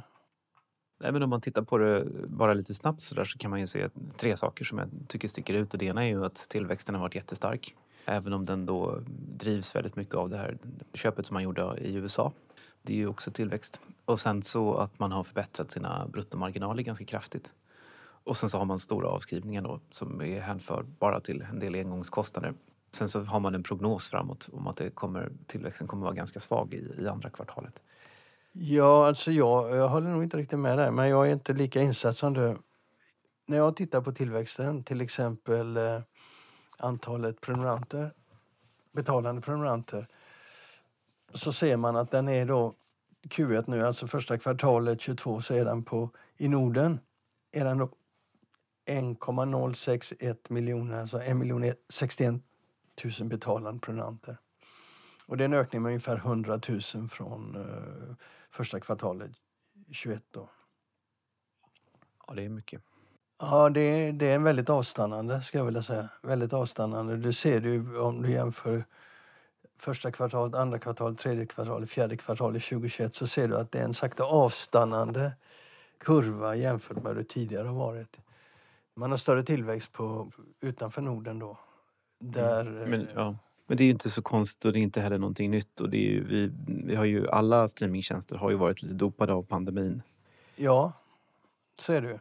Nej, 1.00 1.12
men 1.12 1.22
om 1.22 1.30
man 1.30 1.40
tittar 1.40 1.62
på 1.62 1.78
det 1.78 2.06
bara 2.28 2.54
lite 2.54 2.74
snabbt 2.74 3.02
så, 3.02 3.14
där 3.14 3.24
så 3.24 3.38
kan 3.38 3.50
man 3.50 3.60
ju 3.60 3.66
se 3.66 3.88
tre 4.16 4.36
saker 4.36 4.64
som 4.64 4.78
jag 4.78 4.88
tycker 5.08 5.28
sticker 5.28 5.54
ut. 5.54 5.72
Och 5.72 5.78
det 5.78 5.86
ena 5.86 6.04
är 6.04 6.08
ju 6.08 6.24
att 6.24 6.46
tillväxten 6.48 6.94
har 6.94 7.02
varit 7.02 7.14
jättestark. 7.14 7.74
Även 8.04 8.32
om 8.32 8.44
den 8.44 8.66
då 8.66 9.00
drivs 9.36 9.76
väldigt 9.76 9.96
mycket 9.96 10.14
av 10.14 10.30
det 10.30 10.36
här 10.36 10.58
köpet 10.94 11.26
som 11.26 11.34
man 11.34 11.42
gjorde 11.42 11.78
i 11.78 11.94
USA. 11.94 12.32
Det 12.82 12.92
är 12.92 12.96
ju 12.96 13.06
också 13.06 13.30
tillväxt. 13.30 13.80
Och 14.04 14.20
sen 14.20 14.42
så 14.42 14.74
att 14.74 14.98
man 14.98 15.12
har 15.12 15.24
förbättrat 15.24 15.70
sina 15.70 16.06
bruttomarginaler 16.06 16.82
ganska 16.82 17.04
kraftigt. 17.04 17.52
Och 18.26 18.36
sen 18.36 18.48
så 18.48 18.58
har 18.58 18.64
man 18.64 18.78
stora 18.78 19.08
avskrivningar 19.08 19.62
då 19.62 19.80
som 19.90 20.22
är 20.22 20.40
hänförbara 20.40 21.20
till 21.20 21.42
en 21.42 21.58
del 21.58 21.74
engångskostnader. 21.74 22.54
Sen 22.90 23.08
så 23.08 23.20
har 23.22 23.40
man 23.40 23.54
en 23.54 23.62
prognos 23.62 24.08
framåt 24.08 24.48
om 24.52 24.66
att 24.66 24.76
det 24.76 24.90
kommer, 24.90 25.32
tillväxten 25.46 25.86
kommer 25.86 26.04
vara 26.04 26.14
ganska 26.14 26.40
svag 26.40 26.74
i, 26.74 27.02
i 27.02 27.08
andra 27.08 27.30
kvartalet. 27.30 27.82
Ja, 28.52 29.06
alltså 29.06 29.32
jag, 29.32 29.76
jag 29.76 29.88
håller 29.88 30.10
nog 30.10 30.22
inte 30.22 30.36
riktigt 30.36 30.58
med 30.58 30.78
där, 30.78 30.90
men 30.90 31.08
jag 31.08 31.28
är 31.28 31.32
inte 31.32 31.52
lika 31.52 31.82
insatt 31.82 32.16
som 32.16 32.34
du. 32.34 32.58
När 33.46 33.56
jag 33.56 33.76
tittar 33.76 34.00
på 34.00 34.12
tillväxten, 34.12 34.84
till 34.84 35.00
exempel 35.00 35.76
eh, 35.76 36.00
antalet 36.76 37.40
prenumeranter, 37.40 38.12
betalande 38.92 39.42
prenumeranter, 39.42 40.06
så 41.34 41.52
ser 41.52 41.76
man 41.76 41.96
att 41.96 42.10
den 42.10 42.28
är 42.28 42.46
då 42.46 42.74
Q1 43.28 43.64
nu, 43.66 43.86
alltså 43.86 44.06
första 44.06 44.38
kvartalet 44.38 45.00
22, 45.00 45.40
så 45.40 45.54
är 45.54 45.64
den 45.64 45.84
på, 45.84 46.10
i 46.36 46.48
Norden, 46.48 47.00
är 47.52 47.64
den 47.64 47.78
1,061 48.86 50.50
miljoner, 50.50 51.00
alltså 51.00 51.22
1 51.22 51.36
miljon 51.36 51.72
61 51.88 52.34
000 53.20 53.28
betalande 53.28 53.80
prenumeranter. 53.80 54.38
Och 55.26 55.36
det 55.36 55.44
är 55.44 55.48
en 55.48 55.54
ökning 55.54 55.82
med 55.82 55.90
ungefär 55.90 56.16
100 56.16 56.60
000 56.94 57.08
från 57.08 57.56
eh, 57.56 58.16
första 58.50 58.80
kvartalet 58.80 59.30
21. 59.92 60.22
Då. 60.30 60.48
Ja, 62.26 62.34
det 62.34 62.42
är 62.42 62.48
mycket. 62.48 62.82
Ja, 63.40 63.70
det 63.70 63.80
är, 63.80 64.12
det 64.12 64.26
är 64.26 64.38
väldigt 64.38 64.70
avstannande, 64.70 65.42
ska 65.42 65.58
jag 65.58 65.64
vilja 65.64 65.82
säga. 65.82 66.08
Väldigt 66.22 66.52
avstannande. 66.52 67.16
Du 67.16 67.32
ser 67.32 67.60
du 67.60 67.98
om 67.98 68.22
du 68.22 68.30
jämför 68.30 68.84
första 69.78 70.12
kvartalet, 70.12 70.54
andra 70.54 70.78
kvartalet, 70.78 71.18
tredje 71.18 71.46
kvartalet, 71.46 71.90
fjärde 71.90 72.16
kvartalet 72.16 72.62
2021 72.62 73.14
så 73.14 73.26
ser 73.26 73.48
du 73.48 73.56
att 73.56 73.72
det 73.72 73.78
är 73.78 73.84
en 73.84 73.94
sakta 73.94 74.24
avstannande 74.24 75.32
kurva 75.98 76.56
jämfört 76.56 76.96
med 76.96 77.06
hur 77.06 77.14
det 77.14 77.28
tidigare 77.28 77.68
har 77.68 77.74
varit. 77.74 78.16
Man 78.96 79.10
har 79.10 79.18
större 79.18 79.42
tillväxt 79.42 79.92
på, 79.92 80.30
utanför 80.60 81.02
Norden 81.02 81.38
då. 81.38 81.58
Där, 82.18 82.66
Mm. 82.66 82.90
Men, 82.90 83.00
eh, 83.00 83.06
ja. 83.14 83.36
Men 83.66 83.76
det 83.76 83.82
är 83.82 83.86
ju 83.86 83.92
inte 83.92 84.10
så 84.10 84.22
konstigt 84.22 84.64
och 84.64 84.72
det 84.72 84.78
är 84.78 84.82
inte 84.82 85.00
heller 85.00 85.18
någonting 85.18 85.50
nytt. 85.50 85.80
Och 85.80 85.90
det 85.90 85.96
är 85.96 86.10
ju, 86.10 86.24
vi, 86.24 86.52
vi 86.84 86.94
har 86.94 87.04
ju, 87.04 87.28
alla 87.30 87.68
streamingtjänster 87.68 88.36
har 88.36 88.50
ju 88.50 88.56
varit 88.56 88.82
lite 88.82 88.94
dopade 88.94 89.32
av 89.32 89.42
pandemin. 89.42 90.02
Ja, 90.56 90.92
så 91.78 91.92
är 91.92 92.00
det 92.00 92.08
ju. 92.08 92.18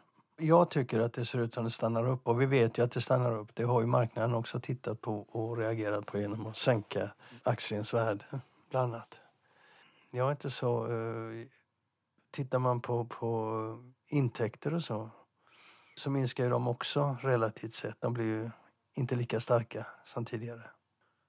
Jag 0.48 0.70
tycker 0.70 1.00
att 1.00 1.14
det 1.14 1.26
ser 1.26 1.40
ut 1.40 1.54
som 1.54 1.64
det 1.64 1.70
stannar 1.72 2.08
upp 2.08 2.28
och 2.28 2.42
vi 2.42 2.46
vet 2.46 2.78
ju 2.78 2.84
att 2.84 2.92
det 2.92 3.02
stannar 3.02 3.32
upp. 3.38 3.50
Det 3.54 3.64
har 3.64 3.82
ju 3.82 3.88
marknaden 3.88 4.36
också 4.36 4.60
tittat 4.60 5.02
på 5.02 5.20
och 5.22 5.58
reagerat 5.58 6.06
på 6.06 6.18
genom 6.20 6.48
att 6.48 6.58
sänka 6.58 7.12
aktiens 7.44 7.94
värde, 7.94 8.26
bland 8.70 8.94
annat. 8.96 9.20
Jag 10.12 10.28
är 10.28 10.32
inte 10.32 10.50
så... 10.52 10.86
eh, 10.86 11.48
tittar 12.32 12.60
man 12.60 12.82
på, 12.82 13.06
på 13.06 13.80
intäkter 14.08 14.74
och 14.74 14.84
så 14.84 15.10
så 15.98 16.10
minskar 16.10 16.44
ju 16.44 16.50
de 16.50 16.68
också 16.68 17.18
relativt 17.22 17.74
sett. 17.74 17.96
De 18.00 18.14
blir 18.14 18.26
ju 18.26 18.50
inte 18.94 19.16
lika 19.16 19.40
starka 19.40 19.88
som 20.06 20.26
tidigare. 20.26 20.62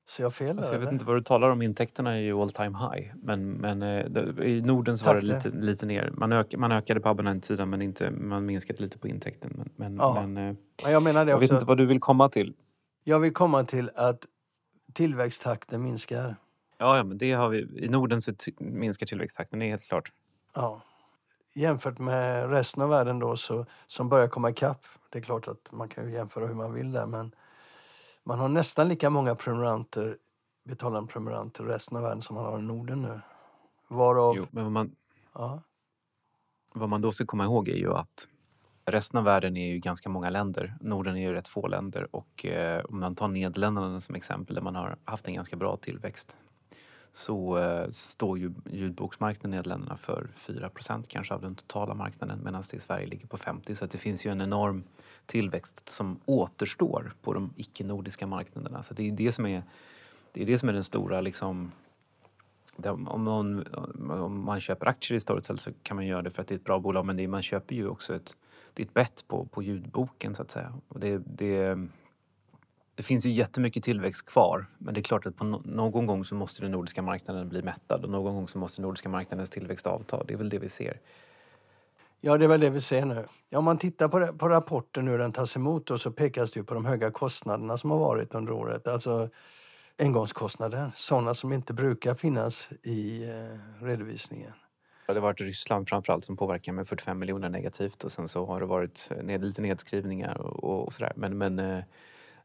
Så 0.09 0.23
jag 0.23 0.35
fel 0.35 0.59
Alltså 0.59 0.73
jag 0.73 0.81
vet 0.81 0.93
inte 0.93 1.05
vad 1.05 1.17
du 1.17 1.23
talar 1.23 1.51
om, 1.51 1.63
intäkterna 1.63 2.17
är 2.17 2.21
ju 2.21 2.41
all 2.41 2.53
time 2.53 2.79
high. 2.79 3.13
Men, 3.23 3.53
men 3.53 3.83
eh, 3.83 4.47
i 4.47 4.61
Norden 4.61 4.99
så 4.99 5.05
var 5.05 5.15
det 5.15 5.33
Tack, 5.33 5.45
lite, 5.45 5.59
lite 5.59 5.87
ner. 5.87 6.11
Man, 6.15 6.33
ök, 6.33 6.55
man 6.57 6.73
ökade 6.73 7.01
på 7.01 7.09
abonnentsidan 7.09 7.71
men 7.71 7.83
inte, 7.83 8.11
man 8.11 8.47
minskade 8.47 8.83
lite 8.83 8.99
på 8.99 9.09
intäkten. 9.09 9.53
Men, 9.57 9.71
men, 9.77 9.97
Ja, 9.97 10.27
men 10.27 10.57
eh, 10.83 10.93
jag 10.93 11.03
menar 11.03 11.25
det 11.25 11.31
jag 11.31 11.39
vet 11.39 11.51
också. 11.51 11.55
inte 11.55 11.67
vad 11.67 11.77
du 11.77 11.87
vill 11.87 12.01
komma 12.01 12.29
till. 12.29 12.55
Jag 13.05 13.19
vill 13.19 13.33
komma 13.33 13.65
till 13.65 13.91
att 13.95 14.27
tillväxttakten 14.93 15.83
minskar. 15.83 16.37
Ja, 16.79 16.97
ja 16.97 17.05
men 17.05 17.19
det 17.19 17.33
har 17.33 17.49
vi. 17.49 17.85
I 17.85 17.89
Norden 17.89 18.21
så 18.21 18.33
minskar 18.59 19.07
tillväxttakten, 19.07 19.59
det 19.59 19.67
är 19.67 19.71
helt 19.71 19.89
klart. 19.89 20.13
Ja. 20.55 20.83
Jämfört 21.57 21.99
med 21.99 22.51
resten 22.51 22.83
av 22.83 22.89
världen 22.89 23.19
då 23.19 23.37
så, 23.37 23.67
som 23.87 24.09
börjar 24.09 24.29
komma 24.29 24.51
ikapp. 24.51 24.85
Det 25.11 25.19
är 25.19 25.23
klart 25.23 25.49
att 25.49 25.73
man 25.73 25.89
kan 25.89 26.05
ju 26.05 26.13
jämföra 26.13 26.47
hur 26.47 26.55
man 26.55 26.73
vill 26.73 26.93
där 26.93 27.07
men 27.07 27.35
man 28.25 28.39
har 28.39 28.49
nästan 28.49 28.89
lika 28.89 29.11
många 29.11 29.35
prenumeranter, 29.35 30.17
betalande 30.65 31.13
prenumeranter 31.13 31.65
i 31.65 31.67
resten 31.67 31.97
av 31.97 32.03
världen 32.03 32.23
som 32.23 32.37
man 32.37 32.45
har 32.45 32.59
i 32.59 32.63
Norden 32.63 33.03
nu. 33.03 33.21
Varav, 33.89 34.37
Jo, 34.37 34.47
men 34.51 34.65
vad 34.65 34.73
man, 34.73 34.97
ja, 35.35 35.63
vad 36.75 36.89
man 36.89 37.01
då 37.01 37.13
ska 37.13 37.27
komma 37.27 37.45
ihåg 37.45 37.69
är 37.69 37.77
ju 37.77 37.95
att 37.95 38.29
resten 38.85 39.19
av 39.19 39.25
världen 39.25 39.57
är 39.57 39.73
ju 39.73 39.79
ganska 39.79 40.09
många 40.09 40.31
länder. 40.31 40.77
Norden 40.81 41.17
är 41.17 41.21
ju 41.21 41.33
rätt 41.33 41.49
få 41.49 41.67
länder 41.67 42.17
och 42.17 42.47
eh, 42.47 42.85
om 42.85 43.01
man 43.01 43.15
tar 43.15 43.29
Nederländerna 43.29 44.01
som 44.01 44.15
exempel 44.15 44.55
där 44.55 44.63
man 44.63 44.75
har 44.75 44.97
haft 45.05 45.29
en 45.29 45.35
ganska 45.35 45.57
bra 45.57 45.77
tillväxt 45.77 46.37
så 47.17 47.59
eh, 47.59 47.91
står 47.91 48.39
ju 48.39 48.53
ljudboksmarknaden 48.71 49.55
i 49.55 49.57
Nederländerna 49.57 49.97
för 49.97 50.29
4% 50.37 51.05
kanske 51.09 51.35
av 51.35 51.41
den 51.41 51.55
totala 51.55 51.95
marknaden 51.95 52.41
medan 52.45 52.63
det 52.71 52.77
i 52.77 52.81
Sverige 52.81 53.07
ligger 53.07 53.27
på 53.27 53.37
50 53.37 53.75
så 53.75 53.85
att 53.85 53.91
det 53.91 53.99
finns 53.99 54.27
ju 54.27 54.31
en 54.33 54.41
enorm 54.41 54.85
tillväxt 55.27 55.89
som 55.89 56.21
återstår 56.25 57.13
på 57.23 57.33
de 57.33 57.53
icke-nordiska 57.57 58.27
marknaderna. 58.27 58.83
Så 58.83 58.95
det 58.95 59.09
är 59.09 59.13
det 59.13 59.33
som 59.33 59.47
är, 59.47 59.63
det 60.33 60.43
är, 60.43 60.47
det 60.47 60.59
som 60.59 60.69
är 60.69 60.73
den 60.73 60.83
stora 60.85 61.21
liksom 61.21 61.73
det- 62.77 62.91
om, 62.91 63.23
man, 63.25 63.65
om 64.11 64.45
man 64.45 64.61
köper 64.61 64.87
aktier 64.87 65.17
i 65.17 65.21
Storytel 65.21 65.59
så 65.59 65.71
kan 65.83 65.95
man 65.97 66.07
göra 66.07 66.23
det 66.23 66.31
för 66.31 66.43
att 66.43 66.49
det 66.49 66.55
är 66.55 66.59
ett 66.59 66.65
bra 66.65 66.79
bolag 66.79 67.07
men 67.07 67.17
det, 67.17 67.23
är- 67.25 67.29
man 67.29 67.43
köper 67.43 67.75
ju 67.75 67.89
också 67.89 68.15
ett, 68.17 68.37
det 68.75 68.83
är 68.83 68.87
ett 68.87 68.95
bett 68.95 69.25
på, 69.29 69.45
på 69.45 69.63
ljudboken 69.63 70.35
så 70.35 70.43
att 70.43 70.51
säga. 70.51 70.73
Och 70.89 71.01
det, 71.01 71.19
det, 71.27 71.79
det 72.97 73.03
finns 73.03 73.27
ju 73.27 73.31
jättemycket 73.31 73.85
tillväxt 73.85 74.27
kvar 74.27 74.67
men 74.79 74.95
det 74.95 75.01
är 75.01 75.03
klart 75.03 75.27
att 75.27 75.37
på 75.37 75.45
no, 75.45 75.63
någon 75.65 76.07
gång 76.07 76.25
så 76.25 76.35
måste 76.35 76.63
den 76.63 76.71
nordiska 76.71 77.03
marknaden 77.03 77.49
bli 77.49 77.63
mättad 77.63 78.05
och 78.05 78.11
någon 78.11 78.35
gång 78.35 78.49
så 78.49 78.59
måste 78.59 78.81
den 78.81 78.83
nordiska 78.83 79.09
marknadens 79.09 79.51
tillväxt 79.51 79.87
avta. 79.87 80.25
Det 80.25 80.33
är 80.33 80.39
väl 80.39 80.49
det 80.49 80.59
vi 80.59 80.69
ser. 80.69 81.01
ja, 82.21 82.39
det 82.39 82.45
är 82.45 82.49
väl 82.49 82.61
det 82.61 82.71
vi 82.71 82.81
ser 82.81 83.05
nu. 83.05 83.27
Ja, 83.49 83.59
om 83.59 83.65
man 83.65 83.79
tittar 83.79 84.09
på, 84.09 84.39
på 84.39 84.49
rapporten 84.49 85.09
hur 85.09 85.19
den 85.19 85.33
tas 85.33 85.57
emot 85.57 85.87
då, 85.87 85.99
så 85.99 86.11
pekas 86.11 86.51
det 86.51 86.61
ju 86.61 86.65
på 86.65 86.75
de 86.75 86.85
höga 86.85 87.11
kostnaderna 87.11 87.79
som 87.79 87.91
har 87.91 87.99
varit 87.99 88.35
under 88.35 88.53
året. 88.53 88.89
Alltså 88.89 89.31
engångskostnader, 89.99 90.93
sådana 90.95 91.35
som 91.35 91.53
inte 91.53 91.73
brukar 91.73 92.15
finnas 92.15 92.69
i 92.83 93.29
eh, 93.29 93.85
redovisningen. 93.85 94.53
Det 95.07 95.13
har 95.13 95.21
varit 95.21 95.41
Ryssland 95.41 95.89
framförallt 95.89 96.25
som 96.25 96.37
påverkar 96.37 96.73
med 96.73 96.89
45 96.89 97.19
miljoner 97.19 97.49
negativt 97.49 98.05
och 98.05 98.13
sen 98.13 98.29
så 98.29 98.47
har 98.47 98.61
det 98.61 98.67
varit 98.67 99.11
ned, 99.23 99.45
lite 99.45 99.63
nedskrivningar 99.63 100.41
och, 100.41 100.65
och, 100.65 100.87
och 100.87 100.93
sådär. 100.93 101.13
Men, 101.17 101.39
men, 101.39 101.59
eh, 101.59 101.85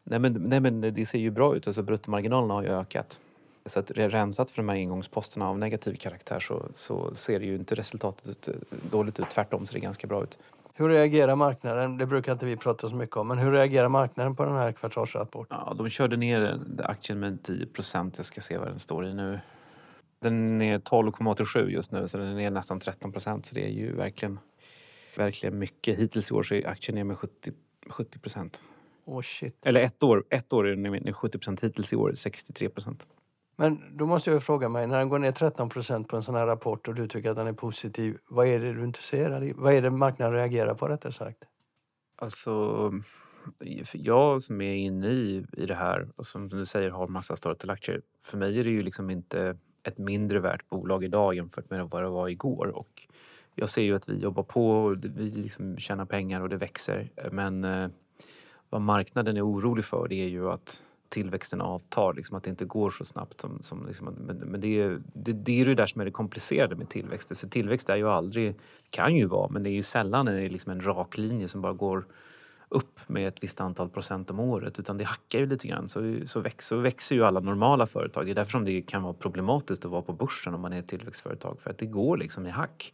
nej, 0.03 0.19
men, 0.19 0.33
nej 0.33 0.59
men 0.59 0.81
det 0.81 1.05
ser 1.05 1.19
ju 1.19 1.29
bra 1.29 1.55
ut. 1.55 1.67
Alltså 1.67 1.81
bruttomarginalerna 1.81 2.53
har 2.53 2.63
ju 2.63 2.69
ökat. 2.69 3.19
Så 3.65 3.79
att 3.79 3.91
re- 3.91 4.09
rensat 4.09 4.51
för 4.51 4.57
de 4.57 4.69
här 4.69 4.75
engångsposterna 4.75 5.49
av 5.49 5.59
negativ 5.59 5.95
karaktär 5.95 6.39
så, 6.39 6.65
så 6.73 7.15
ser 7.15 7.39
det 7.39 7.45
ju 7.45 7.55
inte 7.55 7.75
resultatet 7.75 8.47
eh, 8.47 8.53
dåligt 8.91 9.19
ut. 9.19 9.29
Tvärtom 9.29 9.65
ser 9.65 9.73
det 9.73 9.79
ganska 9.79 10.07
bra 10.07 10.23
ut. 10.23 10.39
Hur 10.73 10.89
reagerar 10.89 11.35
marknaden? 11.35 11.97
Det 11.97 12.05
brukar 12.05 12.31
inte 12.33 12.45
vi 12.45 12.57
prata 12.57 12.89
så 12.89 12.95
mycket 12.95 13.17
om. 13.17 13.27
Men 13.27 13.37
hur 13.37 13.51
reagerar 13.51 13.89
marknaden 13.89 14.35
på 14.35 14.45
den 14.45 14.55
här 14.55 14.71
kvartalsrapporten? 14.71 15.57
Ja, 15.65 15.73
de 15.73 15.89
körde 15.89 16.17
ner 16.17 16.59
aktien 16.83 17.19
med 17.19 17.43
10 17.43 17.65
procent. 17.65 18.17
Jag 18.17 18.25
ska 18.25 18.41
se 18.41 18.57
vad 18.57 18.67
den 18.67 18.79
står 18.79 19.05
i 19.05 19.13
nu. 19.13 19.39
Den 20.19 20.61
är 20.61 20.79
12,87 20.79 21.69
just 21.69 21.91
nu 21.91 22.07
så 22.07 22.17
den 22.17 22.27
är 22.27 22.35
ner 22.35 22.51
nästan 22.51 22.79
13 22.79 23.11
procent. 23.11 23.45
Så 23.45 23.55
det 23.55 23.65
är 23.65 23.71
ju 23.71 23.95
verkligen, 23.95 24.39
verkligen 25.17 25.59
mycket. 25.59 25.99
Hittills 25.99 26.31
i 26.31 26.33
år 26.33 26.43
så 26.43 26.55
är 26.55 26.67
aktien 26.67 26.95
ner 26.95 27.03
med 27.03 27.17
70 27.17 27.51
70 27.89 28.19
procent. 28.19 28.63
Åh 29.11 29.21
shit. 29.21 29.57
Eller 29.65 29.81
ett 29.81 30.03
år, 30.03 30.23
ett 30.29 30.53
år 30.53 30.67
är 30.67 30.75
den 30.75 30.91
ner 30.91 31.13
70 31.13 31.37
procent. 31.37 31.63
Hittills 31.63 31.93
i 31.93 31.95
år 31.95 32.13
63 32.13 32.69
procent. 32.69 33.07
Men 33.55 33.97
då 33.97 34.05
måste 34.05 34.31
jag 34.31 34.43
fråga 34.43 34.69
mig, 34.69 34.87
när 34.87 34.99
den 34.99 35.09
går 35.09 35.19
ner 35.19 35.31
13 35.31 35.69
procent 35.69 36.07
på 36.07 36.15
en 36.15 36.23
sån 36.23 36.35
här 36.35 36.47
rapport 36.47 36.87
och 36.87 36.95
du 36.95 37.07
tycker 37.07 37.29
att 37.29 37.35
den 37.35 37.47
är 37.47 37.53
positiv, 37.53 38.17
vad 38.29 38.47
är 38.47 38.59
det 38.59 38.73
du 38.73 38.83
inte 38.83 39.03
ser? 39.03 39.53
Vad 39.55 39.73
är 39.73 39.81
det 39.81 39.89
marknaden 39.89 40.33
reagerar 40.33 40.73
på 40.73 40.87
rättare 40.87 41.13
sagt? 41.13 41.37
Alltså, 42.15 42.91
jag 43.93 44.41
som 44.41 44.61
är 44.61 44.75
inne 44.75 45.07
i, 45.07 45.45
i 45.57 45.65
det 45.65 45.75
här 45.75 46.09
och 46.15 46.25
som 46.25 46.49
du 46.49 46.65
säger 46.65 46.89
har 46.89 47.07
massa 47.07 47.35
Storytel-aktier. 47.35 48.01
För 48.23 48.37
mig 48.37 48.59
är 48.59 48.63
det 48.63 48.69
ju 48.69 48.83
liksom 48.83 49.09
inte 49.09 49.57
ett 49.83 49.97
mindre 49.97 50.39
värt 50.39 50.69
bolag 50.69 51.03
idag 51.03 51.35
jämfört 51.35 51.69
med 51.69 51.89
vad 51.89 52.03
det 52.03 52.09
var 52.09 52.29
igår. 52.29 52.67
Och 52.67 53.07
jag 53.55 53.69
ser 53.69 53.81
ju 53.81 53.95
att 53.95 54.09
vi 54.09 54.19
jobbar 54.19 54.43
på 54.43 54.71
och 54.71 55.05
vi 55.05 55.31
liksom 55.31 55.77
tjänar 55.77 56.05
pengar 56.05 56.41
och 56.41 56.49
det 56.49 56.57
växer. 56.57 57.11
Men 57.31 57.63
eh, 57.63 57.89
vad 58.71 58.81
marknaden 58.81 59.37
är 59.37 59.45
orolig 59.45 59.85
för 59.85 60.07
det 60.07 60.15
är 60.15 60.27
ju 60.27 60.49
att 60.49 60.83
tillväxten 61.09 61.61
avtar, 61.61 62.13
liksom 62.13 62.37
att 62.37 62.43
det 62.43 62.49
inte 62.49 62.65
går 62.65 62.89
så 62.89 63.05
snabbt. 63.05 63.41
Som, 63.41 63.63
som 63.63 63.87
liksom, 63.87 64.07
men 64.07 64.37
men 64.37 64.61
det, 64.61 64.81
är, 64.81 65.01
det, 65.13 65.31
det 65.31 65.61
är 65.61 65.65
det 65.65 65.75
där 65.75 65.85
som 65.85 66.01
är 66.01 66.05
det 66.05 66.11
komplicerade 66.11 66.75
med 66.75 66.89
tillväxt. 66.89 67.37
Så 67.37 67.49
tillväxt 67.49 67.89
är 67.89 67.95
ju 67.95 68.09
aldrig, 68.09 68.55
kan 68.89 69.15
ju 69.15 69.25
vara, 69.25 69.49
men 69.49 69.63
det 69.63 69.69
är 69.69 69.73
ju 69.73 69.83
sällan 69.83 70.27
en, 70.27 70.47
liksom 70.47 70.71
en 70.71 70.81
rak 70.81 71.17
linje 71.17 71.47
som 71.47 71.61
bara 71.61 71.73
går 71.73 72.05
upp 72.69 72.99
med 73.07 73.27
ett 73.27 73.43
visst 73.43 73.61
antal 73.61 73.89
procent 73.89 74.29
om 74.29 74.39
året 74.39 74.79
utan 74.79 74.97
det 74.97 75.03
hackar 75.03 75.39
ju 75.39 75.45
lite 75.45 75.67
grann. 75.67 75.89
Så, 75.89 76.15
så, 76.25 76.39
växer, 76.39 76.75
så 76.75 76.81
växer 76.81 77.15
ju 77.15 77.25
alla 77.25 77.39
normala 77.39 77.87
företag. 77.87 78.25
Det 78.25 78.31
är 78.31 78.35
därför 78.35 78.51
som 78.51 78.65
det 78.65 78.81
kan 78.81 79.03
vara 79.03 79.13
problematiskt 79.13 79.85
att 79.85 79.91
vara 79.91 80.01
på 80.01 80.13
börsen 80.13 80.53
om 80.53 80.61
man 80.61 80.73
är 80.73 80.79
ett 80.79 80.87
tillväxtföretag 80.87 81.61
för 81.61 81.69
att 81.69 81.77
det 81.77 81.85
går 81.85 82.17
liksom 82.17 82.47
i 82.47 82.49
hack. 82.49 82.93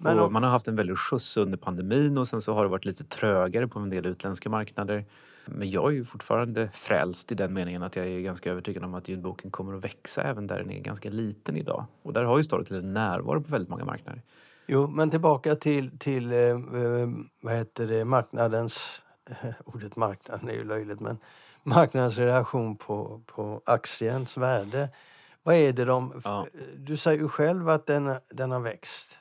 Men 0.00 0.18
och 0.18 0.32
man 0.32 0.42
har 0.42 0.50
haft 0.50 0.68
en 0.68 0.76
väldig 0.76 0.98
skjuts 0.98 1.36
under 1.36 1.58
pandemin 1.58 2.18
och 2.18 2.28
sen 2.28 2.42
så 2.42 2.54
har 2.54 2.62
det 2.62 2.68
varit 2.68 2.84
lite 2.84 3.04
trögare 3.04 3.68
på 3.68 3.78
en 3.78 3.90
del 3.90 4.06
utländska 4.06 4.50
marknader. 4.50 5.04
Men 5.46 5.70
jag 5.70 5.90
är 5.90 5.94
ju 5.94 6.04
fortfarande 6.04 6.68
frälst 6.72 7.32
i 7.32 7.34
den 7.34 7.52
meningen 7.52 7.82
att 7.82 7.96
jag 7.96 8.06
är 8.06 8.20
ganska 8.20 8.50
övertygad 8.50 8.84
om 8.84 8.94
att 8.94 9.08
ljudboken 9.08 9.50
kommer 9.50 9.74
att 9.74 9.84
växa 9.84 10.22
även 10.22 10.46
där 10.46 10.58
den 10.58 10.70
är 10.70 10.80
ganska 10.80 11.10
liten 11.10 11.56
idag. 11.56 11.84
Och 12.02 12.12
där 12.12 12.24
har 12.24 12.38
ju 12.38 12.44
Storytel 12.44 12.76
en 12.76 12.94
närvaro 12.94 13.42
på 13.42 13.50
väldigt 13.50 13.68
många 13.70 13.84
marknader. 13.84 14.22
Jo, 14.66 14.86
men 14.86 15.10
tillbaka 15.10 15.54
till, 15.54 15.98
till 15.98 16.32
eh, 16.32 16.38
eh, 16.38 17.08
vad 17.40 17.54
heter 17.54 17.86
det, 17.86 18.04
marknadens... 18.04 19.02
ordet 19.64 19.96
marknaden 19.96 20.48
är 20.48 20.52
ju 20.52 20.64
löjligt, 20.64 21.00
men 21.00 21.18
marknadens 21.62 22.18
reaktion 22.18 22.76
på, 22.76 23.22
på 23.26 23.60
aktiens 23.64 24.36
värde. 24.36 24.88
Vad 25.42 25.54
är 25.54 25.72
det 25.72 25.84
de... 25.84 26.20
Ja. 26.24 26.46
Du 26.76 26.96
säger 26.96 27.20
ju 27.20 27.28
själv 27.28 27.68
att 27.68 27.86
den, 27.86 28.14
den 28.28 28.50
har 28.50 28.60
växt. 28.60 29.18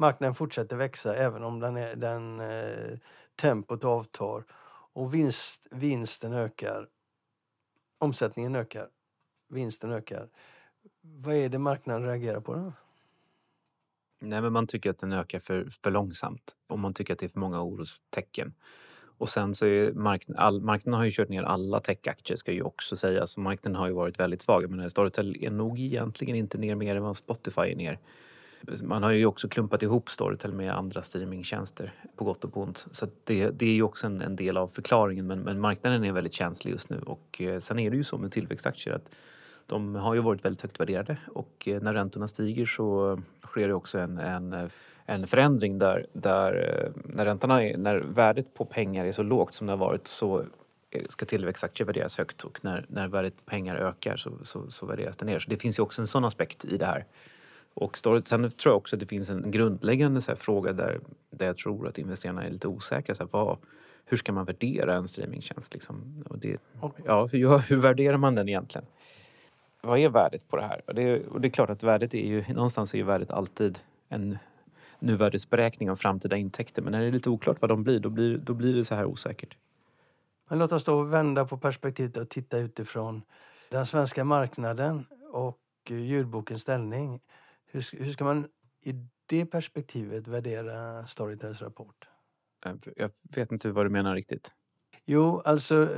Marknaden 0.00 0.34
fortsätter 0.34 0.76
växa 0.76 1.14
även 1.14 1.44
om 1.44 1.60
den, 1.60 1.76
är, 1.76 1.96
den 1.96 2.40
eh, 2.40 2.98
tempot 3.36 3.84
avtar 3.84 4.44
och 4.92 5.14
vinst, 5.14 5.66
vinsten 5.70 6.32
ökar. 6.32 6.88
Omsättningen 7.98 8.56
ökar. 8.56 8.88
Vinsten 9.48 9.92
ökar. 9.92 10.28
Vad 11.00 11.34
är 11.34 11.48
det 11.48 11.58
marknaden 11.58 12.06
reagerar 12.06 12.40
på 12.40 12.54
då? 12.54 12.72
Nej, 14.20 14.40
men 14.40 14.52
man 14.52 14.66
tycker 14.66 14.90
att 14.90 14.98
den 14.98 15.12
ökar 15.12 15.38
för, 15.38 15.68
för 15.82 15.90
långsamt 15.90 16.56
och 16.66 16.78
man 16.78 16.94
tycker 16.94 17.12
att 17.12 17.18
det 17.18 17.26
är 17.26 17.30
för 17.30 17.40
många 17.40 17.62
orostecken. 17.62 18.54
Och 19.18 19.28
sen 19.28 19.54
så 19.54 19.66
är 19.66 19.92
marknaden, 19.92 20.42
all, 20.42 20.60
marknaden 20.60 20.98
har 20.98 21.04
ju 21.04 21.10
kört 21.10 21.28
ner 21.28 21.42
alla 21.42 21.80
techaktier 21.80 22.36
ska 22.36 22.52
ju 22.52 22.62
också 22.62 22.96
sägas. 22.96 23.36
Marknaden 23.36 23.76
har 23.76 23.86
ju 23.86 23.92
varit 23.92 24.20
väldigt 24.20 24.42
svag. 24.42 24.70
Men 24.70 24.90
Storytel 24.90 25.44
är 25.44 25.50
nog 25.50 25.78
egentligen 25.78 26.36
inte 26.36 26.58
ner 26.58 26.74
mer 26.74 26.96
än 26.96 27.02
vad 27.02 27.16
Spotify 27.16 27.60
är 27.60 27.76
ner. 27.76 27.98
Man 28.82 29.02
har 29.02 29.10
ju 29.10 29.26
också 29.26 29.48
klumpat 29.48 29.82
ihop 29.82 30.10
Storytel 30.10 30.52
med 30.52 30.74
andra 30.74 31.02
streamingtjänster 31.02 31.92
på 32.16 32.24
gott 32.24 32.44
och 32.44 32.52
på 32.52 32.62
ont. 32.62 32.86
Så 32.90 33.06
det, 33.24 33.50
det 33.50 33.66
är 33.66 33.74
ju 33.74 33.82
också 33.82 34.06
en, 34.06 34.20
en, 34.20 34.36
del 34.36 34.56
av 34.56 34.68
förklaringen. 34.68 35.26
Men, 35.26 35.40
men, 35.40 35.60
marknaden 35.60 36.04
är 36.04 36.12
väldigt 36.12 36.32
känslig 36.32 36.72
just 36.72 36.90
nu. 36.90 37.00
Och 37.06 37.42
eh, 37.42 37.58
sen 37.58 37.78
är 37.78 37.90
det 37.90 37.96
ju 37.96 38.04
så 38.04 38.18
med 38.18 38.32
tillväxtaktier 38.32 38.94
att 38.94 39.10
de 39.66 39.94
har 39.94 40.14
ju 40.14 40.20
varit 40.20 40.44
väldigt 40.44 40.62
högt 40.62 40.80
värderade 40.80 41.16
och 41.26 41.68
eh, 41.68 41.82
när 41.82 41.94
räntorna 41.94 42.28
stiger 42.28 42.66
så 42.66 43.20
sker 43.42 43.68
det 43.68 43.74
också 43.74 43.98
en, 43.98 44.18
en, 44.18 44.70
en 45.04 45.26
förändring 45.26 45.78
där, 45.78 46.06
där 46.12 46.52
eh, 46.54 47.02
när, 47.14 47.24
räntorna 47.24 47.64
är, 47.64 47.76
när 47.76 47.96
värdet 47.98 48.54
på 48.54 48.64
pengar 48.64 49.04
är 49.04 49.12
så 49.12 49.22
lågt 49.22 49.54
som 49.54 49.66
det 49.66 49.72
har 49.72 49.78
varit 49.78 50.06
så 50.06 50.44
ska 51.08 51.26
tillväxtaktier 51.26 51.86
värderas 51.86 52.18
högt 52.18 52.44
och 52.44 52.58
när, 52.62 52.86
när 52.88 53.08
värdet 53.08 53.36
på 53.36 53.42
pengar 53.50 53.76
ökar 53.76 54.16
så, 54.16 54.32
så, 54.42 54.70
så 54.70 54.86
värderas 54.86 55.16
det 55.16 55.26
ner. 55.26 55.38
Så 55.38 55.50
det 55.50 55.56
finns 55.56 55.78
ju 55.78 55.82
också 55.82 56.02
en 56.02 56.06
sån 56.06 56.24
aspekt 56.24 56.64
i 56.64 56.76
det 56.76 56.86
här. 56.86 57.04
Och 57.78 57.96
sen 57.98 58.22
tror 58.24 58.52
jag 58.72 58.76
också 58.76 58.96
att 58.96 59.00
det 59.00 59.06
finns 59.06 59.30
en 59.30 59.50
grundläggande 59.50 60.20
så 60.20 60.36
fråga 60.36 60.72
där, 60.72 61.00
där 61.30 61.46
jag 61.46 61.56
tror 61.56 61.88
att 61.88 61.98
investerarna 61.98 62.44
är 62.44 62.50
lite 62.50 62.68
osäkra. 62.68 63.14
Så 63.14 63.22
här, 63.22 63.30
vad, 63.32 63.58
hur 64.04 64.16
ska 64.16 64.32
man 64.32 64.44
värdera 64.44 64.94
en 64.94 65.08
streamingtjänst? 65.08 65.74
Liksom? 65.74 66.24
Och 66.28 66.38
det, 66.38 66.60
ja, 67.04 67.26
hur, 67.26 67.58
hur 67.58 67.76
värderar 67.76 68.16
man 68.16 68.34
den 68.34 68.48
egentligen? 68.48 68.86
Vad 69.82 69.98
är 69.98 70.08
värdet 70.08 70.48
på 70.48 70.56
det 70.56 70.62
här? 70.62 70.82
Och 70.86 70.94
det, 70.94 71.26
och 71.26 71.40
det 71.40 71.48
är 71.48 71.50
klart 71.50 71.70
att 71.70 71.82
värdet 71.82 72.14
är 72.14 72.26
ju, 72.26 72.44
någonstans 72.54 72.94
är 72.94 72.98
ju 72.98 73.04
värdet 73.04 73.30
alltid 73.30 73.78
en 74.08 74.38
nuvärdesberäkning 74.98 75.90
av 75.90 75.96
framtida 75.96 76.36
intäkter. 76.36 76.82
Men 76.82 76.92
när 76.92 77.00
det 77.00 77.06
är 77.06 77.12
lite 77.12 77.30
oklart 77.30 77.60
vad 77.60 77.70
de 77.70 77.82
blir, 77.82 78.00
då 78.00 78.10
blir, 78.10 78.38
då 78.38 78.54
blir 78.54 78.74
det 78.74 78.84
så 78.84 78.94
här 78.94 79.04
osäkert. 79.04 79.56
Men 80.48 80.58
låt 80.58 80.72
oss 80.72 80.84
då 80.84 81.02
vända 81.02 81.44
på 81.44 81.58
perspektivet 81.58 82.16
och 82.16 82.28
titta 82.28 82.58
utifrån 82.58 83.22
den 83.70 83.86
svenska 83.86 84.24
marknaden 84.24 85.06
och 85.32 85.58
ljudbokens 85.88 86.62
ställning. 86.62 87.20
Hur, 87.70 88.04
hur 88.04 88.12
ska 88.12 88.24
man 88.24 88.48
i 88.84 88.94
det 89.26 89.46
perspektivet 89.46 90.28
värdera 90.28 91.06
Storytels 91.06 91.60
rapport? 91.60 92.08
Jag 92.96 93.10
vet 93.34 93.52
inte 93.52 93.70
vad 93.70 93.86
du 93.86 93.90
menar 93.90 94.14
riktigt. 94.14 94.52
Jo, 95.06 95.42
alltså 95.44 95.88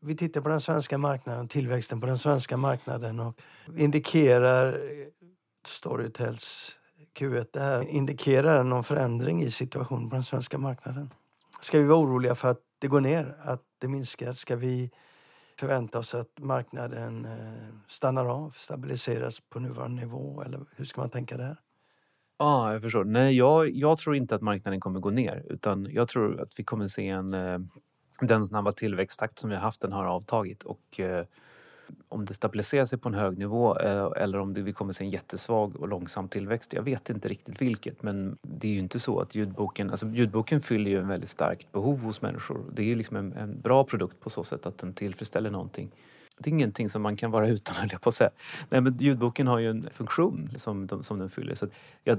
vi 0.00 0.16
tittar 0.16 0.40
på 0.40 0.48
den 0.48 0.60
svenska 0.60 0.98
marknaden, 0.98 1.48
tillväxten 1.48 2.00
på 2.00 2.06
den 2.06 2.18
svenska 2.18 2.56
marknaden 2.56 3.20
och 3.20 3.40
indikerar 3.76 4.76
Storytels 5.66 6.76
Q1 7.14 7.46
det 7.52 7.60
här 7.60 7.88
indikerar 7.88 8.64
någon 8.64 8.84
förändring 8.84 9.42
i 9.42 9.50
situationen 9.50 10.10
på 10.10 10.14
den 10.14 10.24
svenska 10.24 10.58
marknaden. 10.58 11.10
Ska 11.60 11.78
vi 11.78 11.84
vara 11.84 11.98
oroliga 11.98 12.34
för 12.34 12.50
att 12.50 12.60
det 12.78 12.88
går 12.88 13.00
ner, 13.00 13.36
att 13.40 13.62
det 13.78 13.88
minskar? 13.88 14.32
Ska 14.32 14.56
vi 14.56 14.90
förvänta 15.60 15.98
oss 15.98 16.14
att 16.14 16.38
marknaden 16.38 17.24
eh, 17.24 17.74
stannar 17.88 18.26
av, 18.26 18.50
stabiliseras 18.56 19.40
på 19.40 19.60
nuvarande 19.60 20.02
nivå? 20.02 20.42
Eller 20.42 20.60
hur 20.76 20.84
ska 20.84 21.00
man 21.00 21.10
tänka 21.10 21.36
där? 21.36 21.56
Ja, 22.38 22.46
ah, 22.46 22.72
jag 22.72 22.82
förstår. 22.82 23.04
Nej, 23.04 23.36
jag, 23.36 23.70
jag 23.70 23.98
tror 23.98 24.16
inte 24.16 24.34
att 24.34 24.42
marknaden 24.42 24.80
kommer 24.80 25.00
gå 25.00 25.10
ner 25.10 25.46
utan 25.50 25.88
jag 25.90 26.08
tror 26.08 26.40
att 26.40 26.58
vi 26.58 26.64
kommer 26.64 26.88
se 26.88 27.08
en 27.08 27.34
eh, 27.34 27.58
den 28.20 28.46
snabba 28.46 28.72
tillväxttakt 28.72 29.38
som 29.38 29.50
vi 29.50 29.56
har 29.56 29.62
haft 29.62 29.80
den 29.80 29.92
har 29.92 30.04
avtagit 30.04 30.62
och 30.62 31.00
eh, 31.00 31.24
om 32.08 32.24
det 32.24 32.34
stabiliserar 32.34 32.84
sig 32.84 32.98
på 32.98 33.08
en 33.08 33.14
hög 33.14 33.38
nivå 33.38 33.78
eh, 33.78 34.08
eller 34.16 34.38
om 34.38 34.54
det, 34.54 34.62
vi 34.62 34.72
kommer 34.72 34.92
se 34.92 35.04
en 35.04 35.10
jättesvag 35.10 35.76
och 35.76 35.88
långsam 35.88 36.28
tillväxt. 36.28 36.72
Jag 36.72 36.82
vet 36.82 37.10
inte 37.10 37.28
riktigt 37.28 37.62
vilket 37.62 38.02
men 38.02 38.38
det 38.42 38.68
är 38.68 38.72
ju 38.72 38.78
inte 38.78 38.98
så 38.98 39.20
att 39.20 39.34
ljudboken, 39.34 39.90
alltså 39.90 40.06
ljudboken 40.06 40.60
fyller 40.60 40.90
ju 40.90 40.98
en 40.98 41.08
väldigt 41.08 41.30
starkt 41.30 41.72
behov 41.72 42.00
hos 42.00 42.22
människor. 42.22 42.64
Det 42.74 42.82
är 42.82 42.86
ju 42.86 42.94
liksom 42.94 43.16
en, 43.16 43.32
en 43.32 43.60
bra 43.60 43.84
produkt 43.84 44.20
på 44.20 44.30
så 44.30 44.44
sätt 44.44 44.66
att 44.66 44.78
den 44.78 44.94
tillfredsställer 44.94 45.50
någonting 45.50 45.90
det 46.40 46.50
är 46.50 46.52
ingenting 46.52 46.88
som 46.88 47.02
man 47.02 47.16
kan 47.16 47.30
vara 47.30 47.48
utan, 47.48 47.76
höll 47.78 47.88
jag 47.92 48.00
på 48.00 48.08
att 48.08 48.14
säga. 48.14 48.30
Nej, 48.68 48.80
men 48.80 48.96
ljudboken 48.98 49.46
har 49.46 49.58
ju 49.58 49.70
en 49.70 49.88
funktion 49.92 50.50
som, 50.56 50.86
de, 50.86 51.02
som 51.02 51.18
den 51.18 51.30
fyller. 51.30 51.54
Så 51.54 51.66
jag, 52.04 52.18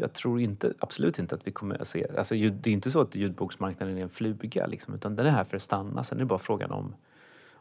jag, 0.00 0.12
tror 0.12 0.40
inte, 0.40 0.74
absolut 0.78 1.18
inte 1.18 1.34
att 1.34 1.46
vi 1.46 1.52
kommer 1.52 1.80
att 1.80 1.88
se... 1.88 2.06
Alltså, 2.18 2.34
det 2.34 2.70
är 2.70 2.72
inte 2.72 2.90
så 2.90 3.00
att 3.00 3.14
ljudboksmarknaden 3.14 3.98
är 3.98 4.02
en 4.02 4.08
fluga, 4.08 4.66
liksom, 4.66 4.94
utan 4.94 5.16
den 5.16 5.26
är 5.26 5.30
här 5.30 5.44
för 5.44 5.56
att 5.56 5.62
stanna. 5.62 6.04
Sen 6.04 6.18
är 6.18 6.20
det 6.20 6.26
bara 6.26 6.38
frågan 6.38 6.70
om, 6.70 6.94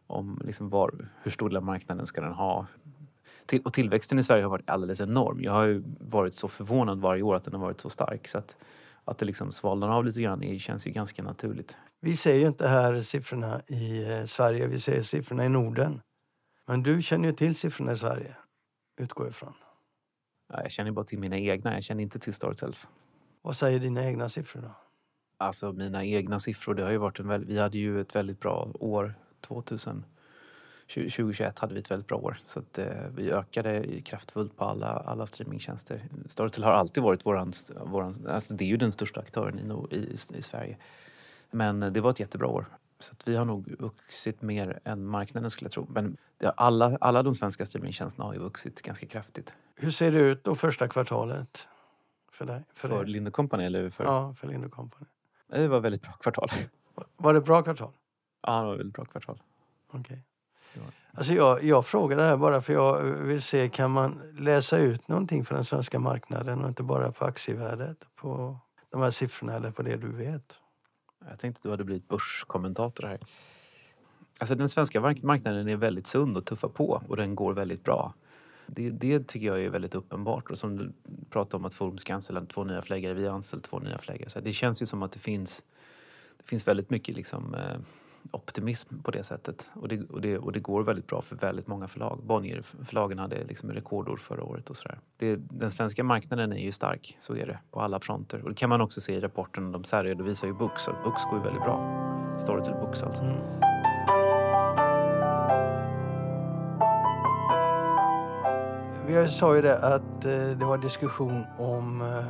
om 0.10 0.42
liksom 0.46 0.70
var, 0.70 1.10
hur 1.24 1.32
stor 1.32 1.50
del 1.50 1.58
av 1.58 1.64
marknaden 1.64 2.06
ska 2.06 2.22
den 2.22 2.34
ha. 2.34 2.68
Till, 3.46 3.62
och 3.62 3.74
tillväxten 3.74 4.20
i 4.20 4.24
Sverige 4.24 4.44
har 4.44 4.50
varit 4.50 4.70
alldeles 4.70 5.02
enorm. 5.02 5.42
Jag 5.42 5.52
har 5.52 5.64
ju 5.64 5.84
varit 6.00 6.36
så 6.36 6.48
förvånad 6.48 7.02
varje 7.02 7.24
år 7.24 7.36
att 7.36 7.44
den 7.44 7.54
har 7.54 7.62
varit 7.62 7.80
så 7.80 7.90
stark. 7.90 8.28
Så 8.28 8.38
att, 8.38 8.58
att 9.06 9.18
det 9.18 9.26
liksom 9.26 9.52
svalnar 9.52 9.90
av 9.90 10.06
lite 10.06 10.22
grann 10.22 10.60
känns 10.60 10.88
ju 10.88 10.92
ganska 10.92 11.24
naturligt. 11.24 11.78
Vi 12.02 12.18
ser 12.18 12.34
ju 12.34 12.48
inte 12.48 12.68
här 12.68 13.02
siffrorna 13.02 13.62
i 13.68 14.12
eh, 14.12 14.26
Sverige, 14.26 14.68
vi 14.68 14.80
ser 14.80 15.02
siffrorna 15.02 15.46
i 15.46 15.50
Norden. 15.50 16.02
Men 16.68 16.84
du 16.84 17.02
känner 17.02 17.30
ju 17.30 17.36
till 17.36 17.56
siffrorna 17.56 17.92
i 17.92 17.98
Sverige, 17.98 18.36
utgår 19.02 19.30
ifrån. 19.30 19.54
Ja, 20.54 20.62
jag 20.62 20.72
känner 20.72 20.92
bara 20.92 21.06
till 21.06 21.20
mina 21.20 21.38
egna, 21.38 21.74
jag 21.74 21.84
känner 21.84 22.04
inte 22.04 22.20
till 22.20 22.34
Storytels. 22.34 22.90
Vad 23.42 23.56
säger 23.56 23.80
dina 23.80 24.06
egna 24.06 24.30
siffror 24.30 24.62
då? 24.62 24.76
Alltså 25.38 25.72
mina 25.72 26.06
egna 26.06 26.40
siffror, 26.40 26.74
det 26.74 26.84
har 26.84 26.92
ju 26.92 26.98
varit 26.98 27.20
en 27.20 27.46
vi 27.48 27.60
hade 27.60 27.78
ju 27.78 28.02
ett 28.02 28.16
väldigt 28.16 28.40
bra 28.40 28.72
år 28.80 29.16
2000. 29.42 30.06
2021 30.90 31.60
hade 31.60 31.74
vi 31.74 31.80
ett 31.80 31.92
väldigt 31.92 32.08
bra 32.08 32.18
år 32.18 32.38
så 32.46 32.60
att, 32.60 32.78
eh, 32.78 32.86
vi 33.16 33.32
ökade 33.32 34.02
kraftfullt 34.02 34.58
på 34.58 34.66
alla, 34.66 34.88
alla 34.88 35.26
streamingtjänster. 35.26 36.06
Storytel 36.28 36.64
har 36.64 36.72
alltid 36.72 37.04
varit 37.04 37.26
våran, 37.26 37.54
våran 37.86 38.28
alltså 38.30 38.54
det 38.54 38.64
är 38.64 38.68
ju 38.68 38.78
den 38.78 38.92
största 38.92 39.20
aktören 39.20 39.60
i, 39.92 39.96
i, 39.96 40.18
i 40.38 40.42
Sverige. 40.42 40.78
Men 41.52 41.80
det 41.80 42.02
var 42.02 42.10
ett 42.10 42.20
jättebra 42.20 42.48
år. 42.48 42.66
Så 43.00 43.16
vi 43.26 43.36
har 43.36 43.46
nog 43.46 43.76
vuxit 43.80 44.42
mer 44.42 44.80
än 44.84 45.06
marknaden 45.06 45.50
skulle 45.50 45.66
jag 45.66 45.72
tro. 45.72 45.88
Men 45.90 46.18
alla, 46.56 46.98
alla 47.02 47.24
de 47.24 47.36
svenska 47.36 47.66
streamingtjänsterna 47.66 48.26
har 48.26 48.34
ju 48.34 48.40
vuxit 48.40 48.82
ganska 48.82 49.06
kraftigt. 49.06 49.56
Hur 49.76 49.92
ser 49.92 50.12
det 50.12 50.20
ut 50.20 50.44
då 50.44 50.56
första 50.56 50.88
kvartalet? 50.88 51.68
För 52.32 52.46
dig? 52.46 52.64
För, 52.74 52.88
för 52.88 53.06
Linde 53.06 53.32
Company 53.32 53.64
eller 53.64 53.90
för? 53.90 54.04
Ja, 54.04 54.34
för 54.34 54.48
Linde 54.48 54.70
Company. 54.70 55.06
Det 55.48 55.68
var 55.68 55.78
ett 55.78 55.84
väldigt 55.84 56.02
bra 56.02 56.12
kvartal. 56.12 56.50
Var 57.18 57.34
det 57.34 57.42
bra 57.42 57.64
kvartal? 57.64 57.92
Ja, 58.42 58.60
det 58.60 58.68
var 58.68 58.76
väldigt 58.76 58.94
bra 58.94 59.06
kvartal. 59.06 59.42
Okay. 59.92 60.18
Alltså 61.14 61.34
jag, 61.34 61.64
jag 61.64 61.86
frågar 61.86 62.18
det 62.18 62.24
här 62.24 62.38
bara 62.38 62.62
för 62.62 62.74
jag 62.74 63.04
vill 63.04 63.42
se, 63.42 63.70
kan 63.70 63.92
man 63.92 64.22
läsa 64.40 64.78
ut 64.78 65.08
någonting 65.08 65.46
för 65.46 65.56
den 65.56 65.66
svenska 65.66 66.00
marknaden 66.00 66.62
och 66.62 66.68
inte 66.68 66.84
bara 66.84 67.12
på 67.12 67.26
aktievärdet, 67.26 67.98
på 68.16 68.58
de 68.90 69.02
här 69.02 69.12
siffrorna 69.12 69.56
eller 69.56 69.72
på 69.72 69.82
det 69.82 69.98
du 69.98 70.12
vet? 70.12 70.54
Jag 71.30 71.40
tänkte 71.40 71.60
att 71.60 71.64
du 71.64 71.70
hade 71.70 71.84
blivit 71.84 72.08
börskommentator 72.08 73.08
här. 73.08 73.20
Alltså 74.40 74.56
den 74.56 74.70
svenska 74.70 75.02
marknaden 75.02 75.68
är 75.68 75.76
väldigt 75.76 76.08
sund 76.08 76.38
och 76.38 76.46
tuffa 76.46 76.70
på 76.70 77.04
och 77.08 77.18
den 77.18 77.36
går 77.36 77.54
väldigt 77.54 77.84
bra. 77.84 78.14
Det, 78.68 78.90
det 78.90 79.28
tycker 79.28 79.48
jag 79.48 79.62
är 79.62 79.70
väldigt 79.70 79.96
uppenbart. 79.96 80.50
Och 80.50 80.58
som 80.58 80.78
du 80.78 80.92
pratade 81.30 81.58
om 81.58 81.66
att 81.66 81.74
Forum 81.74 81.98
ska 81.98 82.14
anställa 82.14 82.46
två 82.46 82.64
nya 82.64 82.82
förläggare, 82.82 83.14
vi 83.14 83.28
har 83.28 83.36
anställt 83.36 83.64
två 83.64 83.80
nya 83.80 83.98
förläggare. 83.98 84.30
Så 84.30 84.40
det 84.40 84.54
känns 84.54 84.82
ju 84.82 84.86
som 84.86 85.04
att 85.04 85.12
det 85.12 85.20
finns, 85.20 85.64
det 86.38 86.48
finns 86.48 86.68
väldigt 86.68 86.90
mycket 86.90 87.16
liksom, 87.16 87.56
eh, 87.56 87.80
optimism 88.32 89.02
på 89.02 89.12
det 89.12 89.24
sättet. 89.24 89.70
Och 89.74 89.88
det, 89.88 90.10
och, 90.10 90.22
det, 90.22 90.38
och 90.38 90.52
det 90.52 90.60
går 90.60 90.84
väldigt 90.84 91.08
bra 91.08 91.22
för 91.22 91.36
väldigt 91.36 91.68
många 91.68 91.88
förlag. 91.88 92.20
Bonnier-förlagen 92.24 93.20
hade 93.20 93.44
liksom 93.44 93.72
rekordår 93.72 94.18
förra 94.18 94.44
året 94.44 94.70
och 94.70 94.78
sådär. 94.78 95.00
Det, 95.18 95.36
den 95.36 95.72
svenska 95.72 96.04
marknaden 96.04 96.54
är 96.54 96.64
ju 96.64 96.72
stark, 96.72 97.18
så 97.20 97.36
är 97.36 97.46
det, 97.46 97.60
på 97.72 97.82
alla 97.82 98.00
fronter. 98.00 98.42
Och 98.42 98.50
det 98.50 98.56
kan 98.56 98.70
man 98.70 98.82
också 98.82 99.02
se 99.02 99.14
i 99.14 99.20
rapporten. 99.20 99.72
De 99.72 99.84
särredovisar 99.84 100.48
ju 100.48 100.54
Books, 100.54 100.88
att 100.88 101.04
Books 101.04 101.24
går 101.24 101.38
ju 101.38 101.44
väldigt 101.44 101.64
bra. 101.64 102.06
Storytel 102.40 102.74
Books 102.74 103.04
alltså. 103.04 103.24
Mm. 103.24 103.70
Vi 109.08 109.28
sa 109.28 109.56
ju 109.56 109.62
det 109.62 109.78
att 109.78 110.26
eh, 110.26 110.32
det 110.32 110.66
var 110.66 110.78
diskussion 110.78 111.46
om 111.58 112.02
eh, 112.02 112.26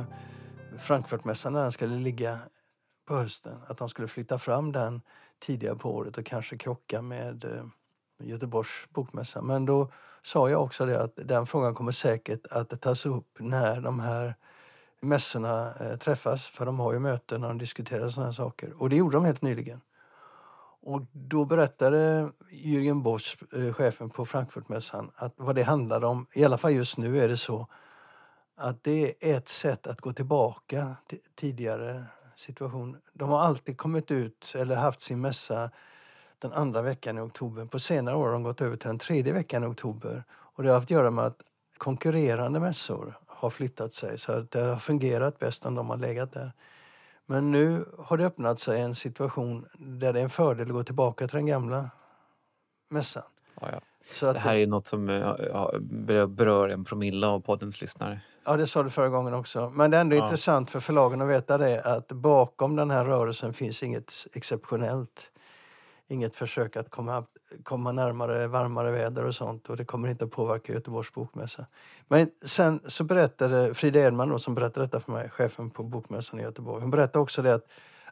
Frankfurtmässan 0.78 1.52
när 1.52 1.62
den 1.62 1.72
skulle 1.72 1.96
ligga 1.96 2.38
på 3.08 3.14
hösten. 3.14 3.58
Att 3.66 3.78
de 3.78 3.88
skulle 3.88 4.08
flytta 4.08 4.38
fram 4.38 4.72
den 4.72 5.02
tidigare 5.40 5.76
på 5.76 5.94
året 5.94 6.18
och 6.18 6.26
kanske 6.26 6.56
krocka 6.56 7.02
med 7.02 7.44
eh, 7.44 7.64
Göteborgs 8.18 8.88
bokmässa. 8.88 9.42
Men 9.42 9.66
då 9.66 9.92
sa 10.22 10.50
jag 10.50 10.62
också 10.62 10.86
det 10.86 11.02
att 11.02 11.12
den 11.16 11.46
frågan 11.46 11.74
kommer 11.74 11.92
säkert 11.92 12.46
att 12.50 12.80
tas 12.80 13.06
upp 13.06 13.36
när 13.38 13.80
de 13.80 14.00
här 14.00 14.34
mässorna 15.00 15.74
eh, 15.80 15.96
träffas. 15.96 16.46
För 16.46 16.66
de 16.66 16.80
har 16.80 16.92
ju 16.92 16.98
möten 16.98 17.40
när 17.40 17.48
de 17.48 17.58
diskuterar 17.58 18.08
sådana 18.08 18.26
här 18.26 18.34
saker. 18.34 18.82
Och 18.82 18.88
det 18.88 18.96
gjorde 18.96 19.16
de 19.16 19.24
helt 19.24 19.42
nyligen. 19.42 19.80
Och 20.82 21.02
då 21.12 21.44
berättade 21.44 22.30
Jürgen 22.50 23.02
Bosch, 23.02 23.36
eh, 23.54 23.72
chefen 23.72 24.10
på 24.10 24.26
Frankfurtmässan, 24.26 25.10
att 25.14 25.34
vad 25.36 25.54
det 25.54 25.62
handlade 25.62 26.06
om, 26.06 26.26
i 26.32 26.44
alla 26.44 26.58
fall 26.58 26.72
just 26.72 26.96
nu 26.96 27.20
är 27.20 27.28
det 27.28 27.36
så, 27.36 27.66
att 28.56 28.84
det 28.84 29.30
är 29.30 29.36
ett 29.36 29.48
sätt 29.48 29.86
att 29.86 30.00
gå 30.00 30.12
tillbaka 30.12 30.96
till 31.06 31.18
tidigare 31.34 32.04
situation. 32.40 32.96
De 33.12 33.28
har 33.28 33.40
alltid 33.40 33.76
kommit 33.76 34.10
ut 34.10 34.54
eller 34.58 34.76
haft 34.76 35.02
sin 35.02 35.20
mässa 35.20 35.70
den 36.38 36.52
andra 36.52 36.82
veckan 36.82 37.18
i 37.18 37.20
oktober. 37.20 37.66
På 37.66 37.78
senare 37.80 38.16
år 38.16 38.26
har 38.26 38.32
de 38.32 38.42
gått 38.42 38.60
över 38.60 38.76
till 38.76 38.88
den 38.88 38.98
tredje 38.98 39.32
veckan 39.32 39.64
i 39.64 39.66
oktober. 39.66 40.24
Och 40.30 40.62
det 40.62 40.68
har 40.68 40.74
haft 40.74 40.86
att 40.86 40.90
göra 40.90 41.10
med 41.10 41.24
att 41.24 41.40
konkurrerande 41.78 42.60
mässor 42.60 43.18
har 43.26 43.50
flyttat 43.50 43.94
sig 43.94 44.18
så 44.18 44.32
att 44.32 44.50
det 44.50 44.60
har 44.60 44.76
fungerat 44.76 45.38
bäst 45.38 45.66
om 45.66 45.74
de 45.74 45.90
har 45.90 45.96
legat 45.96 46.32
där. 46.32 46.52
Men 47.26 47.50
nu 47.50 47.84
har 47.98 48.18
det 48.18 48.26
öppnat 48.26 48.60
sig 48.60 48.80
en 48.80 48.94
situation 48.94 49.66
där 49.78 50.12
det 50.12 50.20
är 50.20 50.24
en 50.24 50.30
fördel 50.30 50.66
att 50.66 50.72
gå 50.72 50.84
tillbaka 50.84 51.28
till 51.28 51.36
den 51.36 51.46
gamla 51.46 51.90
mässan. 52.88 53.22
Ja, 53.60 53.68
ja. 53.72 53.80
Det 54.20 54.38
här 54.38 54.54
är 54.56 54.66
något 54.66 54.86
som 54.86 55.08
eh, 55.08 55.16
ja, 55.52 55.72
berör- 55.80 56.26
berör 56.26 56.68
en 56.68 56.84
promille 56.84 57.26
av 57.26 57.40
poddens 57.40 57.80
lyssnare. 57.80 58.20
Ja, 58.44 58.56
det 58.56 58.66
sa 58.66 58.82
du 58.82 58.90
förra 58.90 59.08
gången 59.08 59.34
också. 59.34 59.70
Men 59.74 59.90
det 59.90 59.96
är 59.96 60.00
ändå 60.00 60.16
Ja. 60.16 60.22
intressant 60.24 60.70
för 60.70 60.80
förlagen 60.80 61.22
att 61.22 61.28
veta 61.28 61.58
det 61.58 61.80
att 61.82 62.12
bakom 62.12 62.76
den 62.76 62.90
här 62.90 63.04
rörelsen 63.04 63.52
finns 63.52 63.82
inget 63.82 64.12
exceptionellt. 64.34 65.30
Inget 66.08 66.36
försök 66.36 66.76
att 66.76 66.90
komma, 66.90 67.24
komma 67.62 67.92
närmare 67.92 68.46
varmare 68.46 68.90
väder 68.90 69.24
och 69.24 69.34
sånt 69.34 69.70
och 69.70 69.76
det 69.76 69.84
kommer 69.84 70.08
inte 70.08 70.24
att 70.24 70.30
påverka 70.30 70.72
Göteborgs 70.72 71.12
bokmässa. 71.12 71.66
Men 72.08 72.30
sen 72.44 72.80
så 72.86 73.04
berättade 73.04 73.74
Frida 73.74 74.00
Edman 74.00 74.28
då, 74.28 74.38
som 74.38 74.54
berättade 74.54 74.86
detta 74.86 75.00
för 75.00 75.12
mig, 75.12 75.28
chefen 75.30 75.70
på 75.70 75.82
bokmässan 75.82 76.40
i 76.40 76.42
Göteborg. 76.42 76.80
Hon 76.80 76.90
berättade 76.90 77.18
också 77.18 77.42
det 77.42 77.54
att 77.54 77.64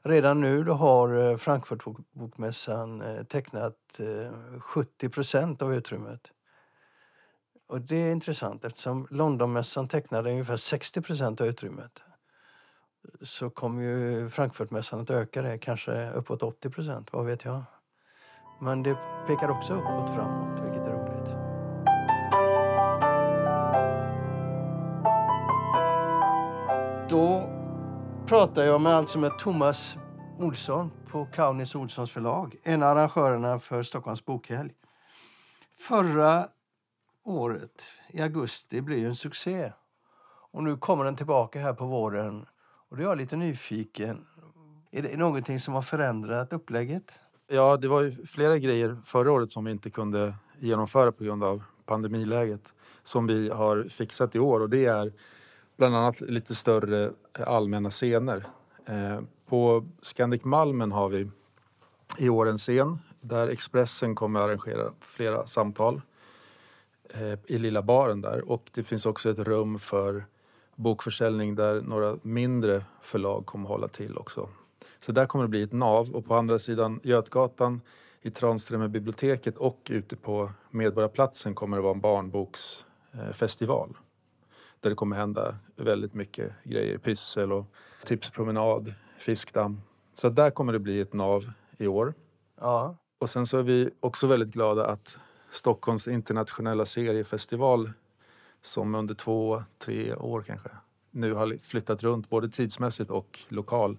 redan 0.08 0.40
nu 0.40 0.64
då 0.64 0.72
har 0.72 1.30
eh, 1.30 1.36
Frankfurtbokmässan 1.36 3.02
eh, 3.02 3.22
tecknat 3.22 4.00
eh, 4.00 4.60
70 4.60 5.08
procent 5.08 5.62
av 5.62 5.74
utrymmet. 5.74 6.20
Och 7.68 7.80
det 7.80 7.96
är 7.96 8.12
intressant 8.12 8.64
eftersom 8.64 9.06
Londonmässan 9.10 9.88
tecknade 9.88 10.30
ungefär 10.30 10.56
60 10.56 11.00
procent 11.00 11.40
av 11.40 11.46
utrymmet. 11.46 12.02
Så 13.22 13.50
kommer 13.50 13.82
ju 13.82 14.30
Frankfurtmässan 14.30 15.00
att 15.00 15.10
öka 15.10 15.42
det, 15.42 15.58
kanske 15.58 16.10
uppåt 16.10 16.42
80 16.42 16.70
procent, 16.70 17.12
vad 17.12 17.26
vet 17.26 17.44
jag. 17.44 17.62
Men 18.60 18.82
det 18.82 18.96
pekar 19.26 19.48
också 19.48 19.72
uppåt 19.72 20.14
framåt, 20.14 20.64
vilket 20.64 20.82
är 20.82 20.92
roligt. 20.92 21.48
Då 27.10 27.57
pratar 28.28 28.64
jag 28.64 28.80
med 28.80 28.92
alltså 28.92 29.18
med 29.18 29.38
Thomas 29.38 29.96
Olsson 30.38 30.90
på 31.10 31.26
Kaunis 31.26 31.74
Olssons 31.74 32.12
förlag, 32.12 32.56
en 32.62 32.82
av 32.82 32.88
arrangörerna 32.88 33.58
för 33.58 33.82
Stockholms 33.82 34.24
bokhelg. 34.24 34.70
Förra 35.78 36.48
året, 37.24 37.84
i 38.10 38.22
augusti, 38.22 38.80
blev 38.80 38.98
ju 38.98 39.06
en 39.06 39.16
succé. 39.16 39.72
Och 40.52 40.62
nu 40.62 40.76
kommer 40.76 41.04
den 41.04 41.16
tillbaka 41.16 41.60
här 41.60 41.72
på 41.72 41.86
våren. 41.86 42.46
Och 42.88 42.96
då 42.96 43.02
är 43.02 43.06
jag 43.06 43.18
lite 43.18 43.36
nyfiken. 43.36 44.26
Är 44.90 45.02
det 45.02 45.16
någonting 45.16 45.60
som 45.60 45.74
har 45.74 45.82
förändrat 45.82 46.52
upplägget? 46.52 47.12
Ja, 47.46 47.76
det 47.76 47.88
var 47.88 48.00
ju 48.00 48.26
flera 48.26 48.58
grejer 48.58 48.96
förra 49.04 49.32
året 49.32 49.50
som 49.50 49.64
vi 49.64 49.70
inte 49.70 49.90
kunde 49.90 50.34
genomföra 50.58 51.12
på 51.12 51.24
grund 51.24 51.44
av 51.44 51.62
pandemiläget 51.86 52.72
som 53.02 53.26
vi 53.26 53.50
har 53.50 53.88
fixat 53.88 54.34
i 54.34 54.38
år 54.38 54.60
och 54.60 54.70
det 54.70 54.84
är 54.84 55.12
bland 55.78 55.96
annat 55.96 56.20
lite 56.20 56.54
större 56.54 57.12
eh, 57.38 57.48
allmänna 57.48 57.90
scener. 57.90 58.46
Eh, 58.86 59.20
på 59.46 59.86
Scandic 60.02 60.44
Malmen 60.44 60.92
har 60.92 61.08
vi 61.08 61.30
i 62.18 62.28
år 62.28 62.48
en 62.48 62.58
scen 62.58 62.98
där 63.20 63.48
Expressen 63.48 64.14
kommer 64.14 64.40
att 64.40 64.46
arrangera 64.46 64.92
flera 65.00 65.46
samtal 65.46 66.00
eh, 67.14 67.38
i 67.46 67.58
lilla 67.58 67.82
baren 67.82 68.20
där 68.20 68.50
och 68.50 68.70
det 68.74 68.82
finns 68.82 69.06
också 69.06 69.30
ett 69.30 69.38
rum 69.38 69.78
för 69.78 70.24
bokförsäljning 70.74 71.54
där 71.54 71.80
några 71.80 72.16
mindre 72.22 72.84
förlag 73.00 73.46
kommer 73.46 73.64
att 73.64 73.70
hålla 73.70 73.88
till 73.88 74.16
också. 74.16 74.48
Så 75.00 75.12
där 75.12 75.26
kommer 75.26 75.44
det 75.44 75.48
bli 75.48 75.62
ett 75.62 75.72
nav 75.72 76.10
och 76.10 76.26
på 76.26 76.34
andra 76.34 76.58
sidan 76.58 77.00
Götgatan 77.02 77.80
i 78.22 78.30
Tranströmer 78.30 78.88
biblioteket 78.88 79.56
och 79.56 79.86
ute 79.90 80.16
på 80.16 80.50
Medborgarplatsen 80.70 81.54
kommer 81.54 81.76
det 81.76 81.82
vara 81.82 81.94
en 81.94 82.00
barnboksfestival. 82.00 83.96
Där 84.80 84.90
det 84.90 84.96
kommer 84.96 85.16
hända 85.16 85.54
väldigt 85.76 86.14
mycket 86.14 86.52
grejer. 86.64 86.98
Pyssel 86.98 87.52
och 87.52 87.66
tipspromenad, 88.04 88.94
fiskdamm. 89.18 89.80
Så 90.14 90.28
där 90.28 90.50
kommer 90.50 90.72
det 90.72 90.78
bli 90.78 91.00
ett 91.00 91.12
nav 91.12 91.50
i 91.78 91.86
år. 91.86 92.14
Ja, 92.60 92.96
Och 93.18 93.30
sen 93.30 93.46
så 93.46 93.58
är 93.58 93.62
vi 93.62 93.90
också 94.00 94.26
väldigt 94.26 94.50
glada 94.50 94.86
att 94.86 95.18
Stockholms 95.50 96.08
internationella 96.08 96.84
seriefestival 96.86 97.92
som 98.62 98.94
under 98.94 99.14
två, 99.14 99.62
tre 99.78 100.14
år 100.14 100.42
kanske 100.42 100.68
nu 101.10 101.32
har 101.32 101.58
flyttat 101.58 102.02
runt 102.02 102.28
både 102.30 102.48
tidsmässigt 102.48 103.10
och 103.10 103.38
lokal 103.48 103.98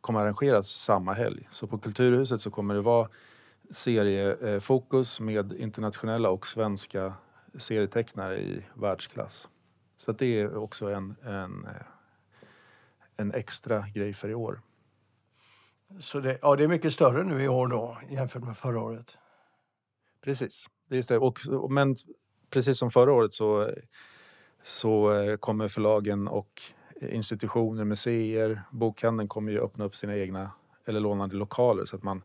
kommer 0.00 0.20
arrangeras 0.20 0.68
samma 0.68 1.12
helg. 1.12 1.48
Så 1.50 1.66
på 1.66 1.78
Kulturhuset 1.78 2.40
så 2.40 2.50
kommer 2.50 2.74
det 2.74 2.80
vara 2.80 3.08
seriefokus 3.70 5.20
med 5.20 5.52
internationella 5.52 6.30
och 6.30 6.46
svenska 6.46 7.14
serietecknare 7.58 8.36
i 8.36 8.62
världsklass. 8.74 9.48
Så 9.96 10.12
det 10.12 10.40
är 10.40 10.56
också 10.56 10.86
en, 10.86 11.16
en, 11.22 11.66
eh, 11.66 11.72
en 13.16 13.34
extra 13.34 13.88
grej 13.88 14.12
för 14.12 14.28
i 14.28 14.34
år. 14.34 14.60
så 16.00 16.20
det, 16.20 16.38
ja, 16.42 16.56
det 16.56 16.64
är 16.64 16.68
mycket 16.68 16.92
större 16.92 17.24
nu 17.24 17.42
i 17.42 17.48
år 17.48 17.68
då 17.68 17.98
jämfört 18.10 18.42
med 18.42 18.56
förra 18.56 18.80
året. 18.80 19.16
Precis. 20.20 20.66
Det 20.88 20.94
är 20.94 20.96
just 20.96 21.08
det. 21.08 21.18
Och, 21.18 21.38
men 21.70 21.96
precis 22.50 22.78
som 22.78 22.90
förra 22.90 23.12
året 23.12 23.32
så, 23.32 23.70
så 24.62 25.12
eh, 25.12 25.36
kommer 25.36 25.68
förlagen 25.68 26.28
och 26.28 26.62
institutioner, 27.00 27.84
museer, 27.84 28.62
bokhandeln 28.70 29.28
kommer 29.28 29.52
ju 29.52 29.60
öppna 29.60 29.84
upp 29.84 29.96
sina 29.96 30.16
egna 30.16 30.50
eller 30.84 31.00
lånade 31.00 31.36
lokaler 31.36 31.84
så 31.84 31.96
att 31.96 32.02
man 32.02 32.22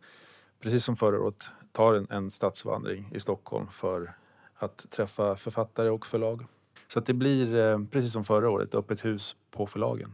precis 0.60 0.86
som 0.86 0.98
förra 0.98 1.22
året 1.22 1.50
tar 1.72 1.94
en, 1.94 2.08
en 2.10 2.32
stadsvandring 2.32 3.12
i 3.14 3.20
Stockholm 3.20 3.68
för 3.68 4.14
att 4.56 4.90
träffa 4.90 5.36
författare 5.36 5.90
och 5.90 6.06
förlag. 6.06 6.46
Så 6.94 7.00
att 7.00 7.06
det 7.06 7.14
blir 7.14 7.56
eh, 7.56 7.80
precis 7.92 8.14
som 8.14 8.24
förra 8.24 8.50
året 8.50 8.76
öppet 8.76 9.06
hus 9.06 9.36
på 9.52 9.68
förlagen. 9.68 10.14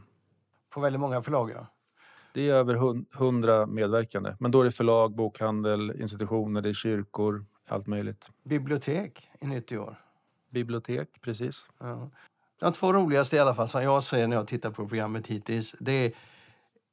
På 0.70 0.80
väldigt 0.80 1.00
många 1.00 1.22
förlag, 1.22 1.52
ja. 1.52 1.68
Det 2.34 2.50
är 2.50 2.54
över 2.54 2.76
hun- 2.76 3.06
hundra 3.14 3.66
medverkande. 3.66 4.36
Men 4.40 4.52
då 4.52 4.62
är 4.62 4.66
det 4.66 4.72
förlag, 4.72 5.16
bokhandel, 5.16 6.02
institutioner, 6.02 6.62
det 6.62 6.70
är 6.70 6.74
kyrkor, 6.74 7.46
allt 7.68 7.88
möjligt. 7.88 8.30
Bibliotek 8.44 9.30
är 9.40 9.48
nytt 9.48 9.72
i 9.72 9.78
år. 9.78 10.02
Bibliotek, 10.50 11.22
precis. 11.22 11.68
Ja. 11.80 12.10
De 12.60 12.74
två 12.74 12.94
roligaste 12.94 13.36
i 13.36 13.40
alla 13.40 13.56
fall 13.56 13.70
som 13.70 13.84
jag 13.84 14.04
ser 14.04 14.28
när 14.28 14.36
jag 14.36 14.48
tittar 14.48 14.70
på 14.70 14.88
programmet 14.88 15.28
hittills 15.28 15.76
det 15.80 15.92
är 15.92 16.12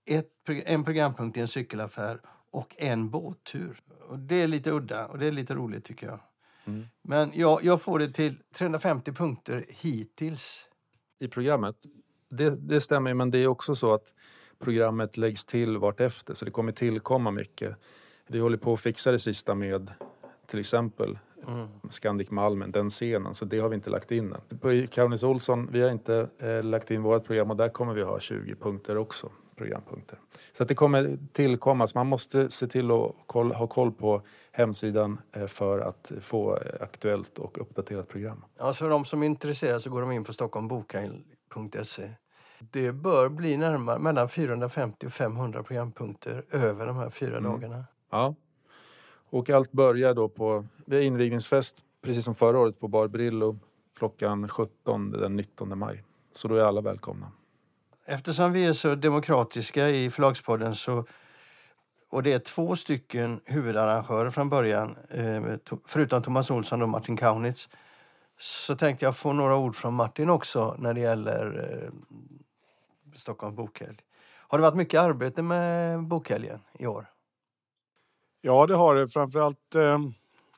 ett, 0.04 0.28
en 0.48 0.84
programpunkt 0.84 1.36
i 1.36 1.40
en 1.40 1.48
cykelaffär 1.48 2.20
och 2.50 2.74
en 2.78 3.10
båttur. 3.10 3.80
Och 4.08 4.18
det 4.18 4.42
är 4.42 4.46
lite 4.46 4.70
udda 4.70 5.06
och 5.06 5.18
det 5.18 5.26
är 5.26 5.32
lite 5.32 5.54
roligt 5.54 5.84
tycker 5.84 6.06
jag. 6.06 6.20
Mm. 6.64 6.84
Men 7.02 7.32
jag, 7.34 7.64
jag 7.64 7.82
får 7.82 7.98
det 7.98 8.08
till 8.08 8.38
350 8.54 9.12
punkter 9.12 9.64
hittills. 9.68 10.68
i 11.18 11.28
programmet. 11.28 11.76
Det, 12.28 12.50
det 12.50 12.80
stämmer, 12.80 13.14
men 13.14 13.30
det 13.30 13.38
är 13.38 13.46
också 13.46 13.74
så 13.74 13.94
att 13.94 14.14
programmet 14.58 15.16
läggs 15.16 15.44
till 15.44 15.78
vartefter 15.78 16.34
så 16.34 16.44
det 16.44 16.50
kommer 16.50 16.72
tillkomma 16.72 17.30
mycket. 17.30 17.76
Vi 18.26 18.38
håller 18.38 18.56
på 18.56 18.72
att 18.72 18.80
fixa 18.80 19.12
det 19.12 19.18
sista 19.18 19.54
med 19.54 19.90
till 20.46 20.60
exempel 20.60 21.18
Mm. 21.48 21.68
Scandic 21.90 22.30
Malmen, 22.30 22.72
den 22.72 22.90
scenen, 22.90 23.34
så 23.34 23.44
det 23.44 23.58
har 23.58 23.68
vi 23.68 23.74
inte 23.74 23.90
lagt 23.90 24.10
in 24.10 24.32
än. 24.32 24.58
På 24.58 24.86
Kaunis 24.90 25.22
Olsson, 25.22 25.68
vi 25.72 25.80
har 25.80 25.90
inte 25.90 26.28
eh, 26.38 26.62
lagt 26.62 26.90
in 26.90 27.02
vårt 27.02 27.24
program 27.26 27.50
och 27.50 27.56
där 27.56 27.68
kommer 27.68 27.94
vi 27.94 28.02
ha 28.02 28.20
20 28.20 28.54
punkter 28.54 28.96
också, 28.96 29.30
programpunkter. 29.56 30.18
Så 30.52 30.62
att 30.62 30.68
det 30.68 30.74
kommer 30.74 31.18
tillkomma, 31.32 31.86
så 31.86 31.98
man 31.98 32.06
måste 32.06 32.50
se 32.50 32.66
till 32.66 32.90
att 32.90 33.12
koll, 33.26 33.52
ha 33.52 33.66
koll 33.66 33.92
på 33.92 34.22
hemsidan 34.52 35.20
eh, 35.32 35.46
för 35.46 35.80
att 35.80 36.12
få 36.20 36.56
eh, 36.56 36.82
aktuellt 36.82 37.38
och 37.38 37.60
uppdaterat 37.60 38.08
program. 38.08 38.44
Ja, 38.58 38.72
så 38.72 38.78
för 38.78 38.88
de 38.88 39.04
som 39.04 39.22
är 39.22 39.26
intresserade 39.26 39.80
så 39.80 39.90
går 39.90 40.00
de 40.00 40.12
in 40.12 40.24
på 40.24 40.32
stockholmbokhandel.se. 40.32 42.10
Det 42.58 42.92
bör 42.92 43.28
bli 43.28 43.56
närmare 43.56 43.98
mellan 43.98 44.28
450 44.28 45.06
och 45.06 45.12
500 45.12 45.62
programpunkter 45.62 46.44
över 46.50 46.86
de 46.86 46.96
här 46.96 47.10
fyra 47.10 47.36
Mm. 47.36 47.50
dagarna. 47.52 47.84
Ja. 48.10 48.34
Och 49.30 49.50
allt 49.50 49.72
börjar 49.72 50.14
då 50.14 50.28
på, 50.28 50.66
vi 50.86 50.96
har 50.96 51.02
invigningsfest 51.02 51.76
precis 52.02 52.24
som 52.24 52.34
förra 52.34 52.58
året 52.58 52.80
på 52.80 52.88
Bar 52.88 53.08
Brillo 53.08 53.58
klockan 53.98 54.48
17 54.48 55.10
den 55.10 55.36
19 55.36 55.78
maj. 55.78 56.04
Så 56.32 56.48
då 56.48 56.54
är 56.54 56.60
alla 56.62 56.80
välkomna. 56.80 57.32
Eftersom 58.04 58.52
vi 58.52 58.66
är 58.66 58.72
så 58.72 58.94
demokratiska 58.94 59.88
i 59.88 60.10
Förlagspodden 60.10 60.74
så 60.74 61.04
och 62.10 62.22
det 62.22 62.32
är 62.32 62.38
två 62.38 62.76
stycken 62.76 63.40
huvudarrangörer 63.44 64.30
från 64.30 64.48
början, 64.48 64.96
eh, 65.10 65.42
förutom 65.86 66.22
Thomas 66.22 66.50
Olsson 66.50 66.82
och 66.82 66.88
Martin 66.88 67.16
Kaunitz, 67.16 67.68
så 68.38 68.76
tänkte 68.76 69.04
jag 69.04 69.16
få 69.16 69.32
några 69.32 69.56
ord 69.56 69.76
från 69.76 69.94
Martin 69.94 70.30
också 70.30 70.76
när 70.78 70.94
det 70.94 71.00
gäller 71.00 71.70
eh, 71.72 71.90
Stockholms 73.16 73.56
bokhelg. 73.56 73.96
Har 74.34 74.58
det 74.58 74.62
varit 74.62 74.76
mycket 74.76 75.00
arbete 75.00 75.42
med 75.42 76.02
bokhelgen 76.02 76.60
i 76.78 76.86
år? 76.86 77.06
Ja, 78.40 78.66
det 78.66 78.74
har 78.74 78.94
det. 78.94 79.08
Framförallt 79.08 79.74
eh, 79.74 79.98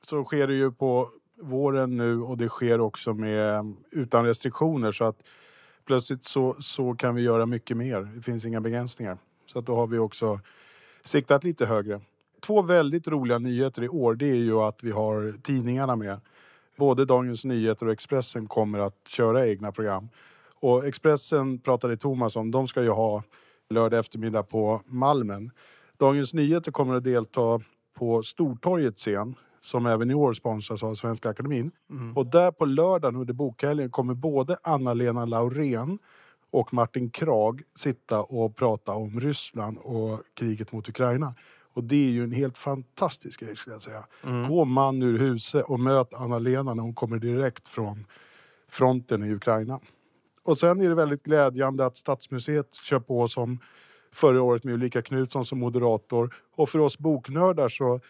så 0.08 0.24
sker 0.24 0.46
det 0.46 0.54
ju 0.54 0.72
på 0.72 1.10
våren 1.42 1.96
nu 1.96 2.22
och 2.22 2.36
det 2.36 2.48
sker 2.48 2.80
också 2.80 3.14
med, 3.14 3.74
utan 3.90 4.24
restriktioner. 4.24 4.92
Så 4.92 5.04
att 5.04 5.16
plötsligt 5.86 6.24
så, 6.24 6.56
så 6.60 6.94
kan 6.94 7.14
vi 7.14 7.22
göra 7.22 7.46
mycket 7.46 7.76
mer. 7.76 8.08
Det 8.14 8.22
finns 8.22 8.44
inga 8.44 8.60
begränsningar. 8.60 9.18
Så 9.46 9.58
att 9.58 9.66
då 9.66 9.76
har 9.76 9.86
vi 9.86 9.98
också 9.98 10.40
siktat 11.04 11.44
lite 11.44 11.66
högre. 11.66 12.00
Två 12.40 12.62
väldigt 12.62 13.08
roliga 13.08 13.38
nyheter 13.38 13.82
i 13.82 13.88
år 13.88 14.14
det 14.14 14.30
är 14.30 14.34
ju 14.34 14.60
att 14.60 14.84
vi 14.84 14.90
har 14.90 15.34
tidningarna 15.42 15.96
med. 15.96 16.20
Både 16.76 17.04
Dagens 17.04 17.44
Nyheter 17.44 17.86
och 17.86 17.92
Expressen 17.92 18.46
kommer 18.46 18.78
att 18.78 19.08
köra 19.08 19.48
egna 19.48 19.72
program. 19.72 20.08
Och 20.60 20.86
Expressen 20.86 21.58
pratade 21.58 21.96
Thomas 21.96 22.36
om, 22.36 22.50
de 22.50 22.68
ska 22.68 22.82
ju 22.82 22.90
ha 22.90 23.22
lördag 23.70 24.00
eftermiddag 24.00 24.42
på 24.42 24.82
Malmen. 24.86 25.50
Dagens 25.98 26.34
Nyheter 26.34 26.72
kommer 26.72 26.94
att 26.94 27.04
delta 27.04 27.60
på 27.98 28.22
Stortorgets 28.22 29.00
scen 29.00 29.34
som 29.64 29.86
även 29.86 30.10
i 30.10 30.14
år 30.14 30.32
sponsras 30.32 30.82
av 30.82 30.94
Svenska 30.94 31.28
Akademin. 31.28 31.70
Och 32.14 32.26
där 32.26 32.50
på 32.50 32.64
lördagen 32.64 33.16
under 33.16 33.34
bokhelgen 33.34 33.90
kommer 33.90 34.14
både 34.14 34.56
Anna-Lena 34.62 35.24
Laurén 35.24 35.98
och 36.50 36.74
Martin 36.74 37.10
Krag 37.10 37.62
sitta 37.76 38.22
och 38.22 38.56
prata 38.56 38.92
om 38.92 39.20
Ryssland 39.20 39.78
och 39.78 40.20
kriget 40.34 40.72
mot 40.72 40.88
Ukraina. 40.88 41.34
Och 41.74 41.84
det 41.84 42.06
är 42.06 42.10
ju 42.10 42.24
en 42.24 42.32
helt 42.32 42.58
fantastisk 42.58 43.40
grej 43.40 43.56
skulle 43.56 43.74
jag 43.74 43.82
säga. 43.82 44.04
Gå 44.48 44.64
man 44.64 45.02
ur 45.02 45.18
huset 45.18 45.64
och 45.64 45.80
möt 45.80 46.14
Anna-Lena 46.14 46.74
när 46.74 46.82
hon 46.82 46.94
kommer 46.94 47.18
direkt 47.18 47.68
från 47.68 48.06
fronten 48.68 49.24
i 49.24 49.32
Ukraina. 49.32 49.80
Och 50.42 50.58
sen 50.58 50.80
är 50.80 50.88
det 50.88 50.94
väldigt 50.94 51.22
glädjande 51.22 51.86
att 51.86 51.96
Stadsmuseet 51.96 52.74
kör 52.74 53.00
på 53.00 53.28
som 53.28 53.58
förra 54.12 54.42
året 54.42 54.64
med 54.64 54.74
Ulrika 54.74 55.02
Knutsson 55.02 55.44
som 55.44 55.58
moderator. 55.58 56.34
Och 56.56 56.68
för 56.68 56.78
oss 56.78 56.98
boknördar 56.98 57.68
så 57.68 58.00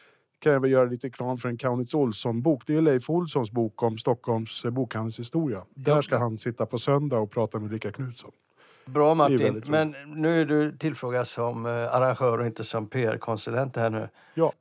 kan 0.45 0.53
jag 0.53 0.61
väl 0.61 0.71
göra 0.71 0.85
lite 0.85 1.07
reklam 1.07 1.39
för 1.39 1.49
en 1.49 1.57
Kaunitz 1.57 1.95
Olsson-bok. 1.95 2.63
Det 2.67 2.77
är 2.77 2.81
Leif 2.81 3.11
Olssons 3.11 3.51
bok 3.51 3.83
om 3.83 3.99
Stockholms 3.99 4.65
eh, 4.65 4.71
bokhandelshistoria. 4.71 5.65
Där 5.75 6.03
ska 6.03 6.19
han 6.19 6.39
sitta 6.39 6.67
på 6.67 6.79
söndag 6.79 7.19
och 7.19 7.31
prata 7.31 7.59
med 7.59 7.67
Ulrika 7.67 7.93
Knutsson. 7.93 8.31
Bra 8.87 9.15
Martin, 9.15 9.63
men 9.67 9.95
nu 10.07 10.41
är 10.41 10.45
du 10.45 10.79
tillfrågad 10.79 11.29
som 11.29 11.67
eh, 11.67 11.73
arrangör 11.73 12.39
och 12.39 12.47
inte 12.47 12.65
som 12.65 12.89
PR-konsulent 12.89 13.77
här 13.77 13.91
nu. 13.91 14.09
Ja, 14.35 14.53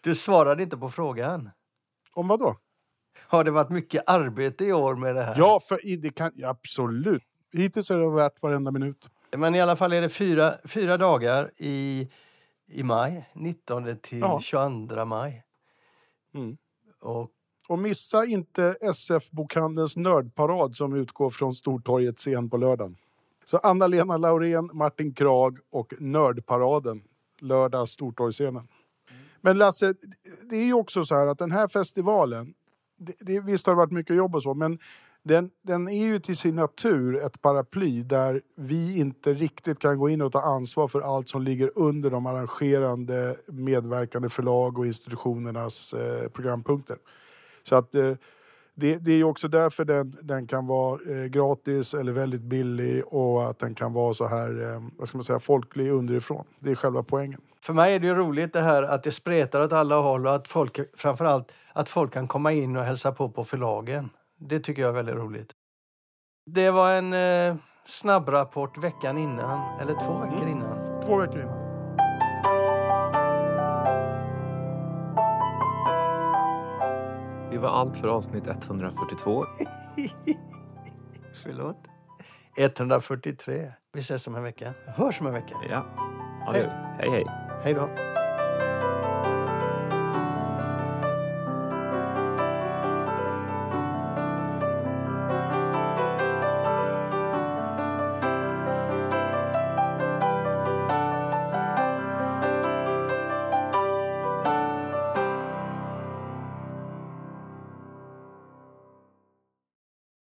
Du 0.00 0.14
svarade 0.14 0.62
inte 0.62 0.76
på 0.76 0.90
frågan. 0.90 1.50
om 2.14 2.28
vad 2.28 2.40
då? 2.40 2.56
Har 3.18 3.44
det 3.44 3.50
varit 3.50 3.70
mycket 3.70 4.02
arbete 4.08 4.64
i 4.64 4.72
år 4.72 4.96
med 4.96 5.14
det 5.14 5.22
här? 5.22 5.34
Ja, 5.38 5.60
för 5.68 5.96
det 6.02 6.10
kan, 6.10 6.32
absolut. 6.44 7.22
Hittills 7.52 7.90
är 7.90 7.96
det 7.96 8.10
värt 8.10 8.42
varenda 8.42 8.70
minut. 8.70 9.08
Men 9.36 9.54
i 9.54 9.60
alla 9.60 9.76
fall 9.76 9.92
är 9.92 10.00
det 10.00 10.08
fyra, 10.08 10.54
fyra 10.64 10.96
dagar 10.96 11.50
i, 11.56 12.08
i 12.72 12.82
maj. 12.82 13.28
19 13.34 13.96
till 14.02 14.18
Ja. 14.20 14.40
22 14.40 15.04
maj. 15.04 15.42
Mm. 16.34 16.56
Och 17.00 17.30
Och 17.68 17.78
missa 17.78 18.24
inte 18.24 18.76
SF-bokhandelns 18.80 19.96
nördparad 19.96 20.76
som 20.76 20.94
utgår 20.94 21.30
från 21.30 21.54
Stortorget 21.54 22.18
scen 22.18 22.50
på 22.50 22.56
lördagen. 22.56 22.96
Så 23.44 23.56
Anna-Lena 23.56 24.16
Laurén, 24.16 24.70
Martin 24.72 25.14
Krag 25.14 25.58
och 25.70 25.94
Nördparaden 25.98 27.02
lördag 27.40 27.88
Stortorgsscenen. 27.88 28.68
Men 29.40 29.58
Lasse, 29.58 29.94
det 30.50 30.56
är 30.56 30.64
ju 30.64 30.74
också 30.74 31.04
så 31.04 31.14
här 31.14 31.26
att 31.26 31.38
den 31.38 31.50
här 31.50 31.68
festivalen, 31.68 32.54
det, 32.96 33.14
det, 33.20 33.40
visst 33.40 33.66
har 33.66 33.74
det 33.74 33.76
varit 33.76 33.92
mycket 33.92 34.16
jobb 34.16 34.34
och 34.34 34.42
så, 34.42 34.54
men 34.54 34.78
den, 35.24 35.50
den 35.62 35.88
är 35.88 36.04
ju 36.04 36.18
till 36.18 36.36
sin 36.36 36.56
natur 36.56 37.24
ett 37.24 37.42
paraply 37.42 38.02
där 38.02 38.40
vi 38.56 38.98
inte 38.98 39.32
riktigt 39.32 39.78
kan 39.78 39.98
gå 39.98 40.08
in 40.08 40.22
och 40.22 40.32
ta 40.32 40.40
ansvar 40.40 40.88
för 40.88 41.00
allt 41.00 41.28
som 41.28 41.42
ligger 41.42 41.70
under 41.74 42.10
de 42.10 42.26
arrangerande 42.26 43.36
medverkande 43.46 44.28
förlag 44.28 44.78
och 44.78 44.86
institutionernas 44.86 45.92
eh, 45.92 46.28
programpunkter. 46.28 46.96
Så 47.62 47.76
att 47.76 47.94
eh, 47.94 48.12
det, 48.74 48.96
det 48.96 49.12
är 49.12 49.16
ju 49.16 49.24
också 49.24 49.48
därför 49.48 49.84
den, 49.84 50.16
den 50.22 50.46
kan 50.46 50.66
vara 50.66 51.00
eh, 51.10 51.24
gratis 51.24 51.94
eller 51.94 52.12
väldigt 52.12 52.42
billig 52.42 53.04
och 53.06 53.50
att 53.50 53.58
den 53.58 53.74
kan 53.74 53.92
vara 53.92 54.14
så 54.14 54.26
här, 54.26 54.74
eh, 54.74 54.82
vad 54.98 55.08
ska 55.08 55.18
man 55.18 55.24
säga, 55.24 55.40
folklig 55.40 55.90
underifrån. 55.90 56.44
Det 56.58 56.70
är 56.70 56.74
själva 56.74 57.02
poängen. 57.02 57.40
för 57.60 57.72
mig 57.72 57.94
är 57.94 57.98
det 57.98 58.06
ju 58.06 58.14
roligt 58.14 58.52
det 58.52 58.60
här 58.60 58.82
att 58.82 59.02
det 59.02 59.12
spretar 59.12 59.60
åt 59.60 59.72
alla 59.72 59.96
håll 59.96 60.26
och 60.26 60.34
att 60.34 60.48
folk, 60.48 60.80
framförallt 60.96 61.52
att 61.72 61.88
folk 61.88 62.12
kan 62.12 62.28
komma 62.28 62.52
in 62.52 62.76
och 62.76 62.84
hälsa 62.84 63.12
på 63.12 63.28
på 63.28 63.44
förlagen. 63.44 64.10
Det 64.48 64.60
tycker 64.60 64.82
jag 64.82 64.88
är 64.88 64.92
väldigt 64.94 65.14
roligt. 65.14 65.52
Det 66.50 66.70
var 66.70 66.92
en 66.92 67.12
eh, 67.12 67.56
snabbrapport 67.84 68.78
veckan 68.78 69.18
innan, 69.18 69.80
eller 69.80 69.94
två 69.94 70.18
veckor 70.18 70.48
innan. 70.48 71.02
Två 71.02 71.16
veckor 71.16 71.40
innan. 71.40 71.62
Det 77.50 77.58
var 77.58 77.68
allt 77.68 77.96
för 77.96 78.08
avsnitt 78.08 78.46
142. 78.46 79.46
Förlåt. 81.44 81.76
143. 82.58 83.72
Vi 83.92 84.00
ses 84.00 84.26
om 84.26 84.34
en 84.34 84.42
vecka. 84.42 84.74
Hörs 84.86 85.20
om 85.20 85.26
en 85.26 85.32
vecka. 85.32 85.54
Ja, 85.70 85.86
det. 86.52 86.58
Hej, 86.98 87.10
hej. 87.10 87.26
Hej 87.62 87.74
då. 87.74 87.88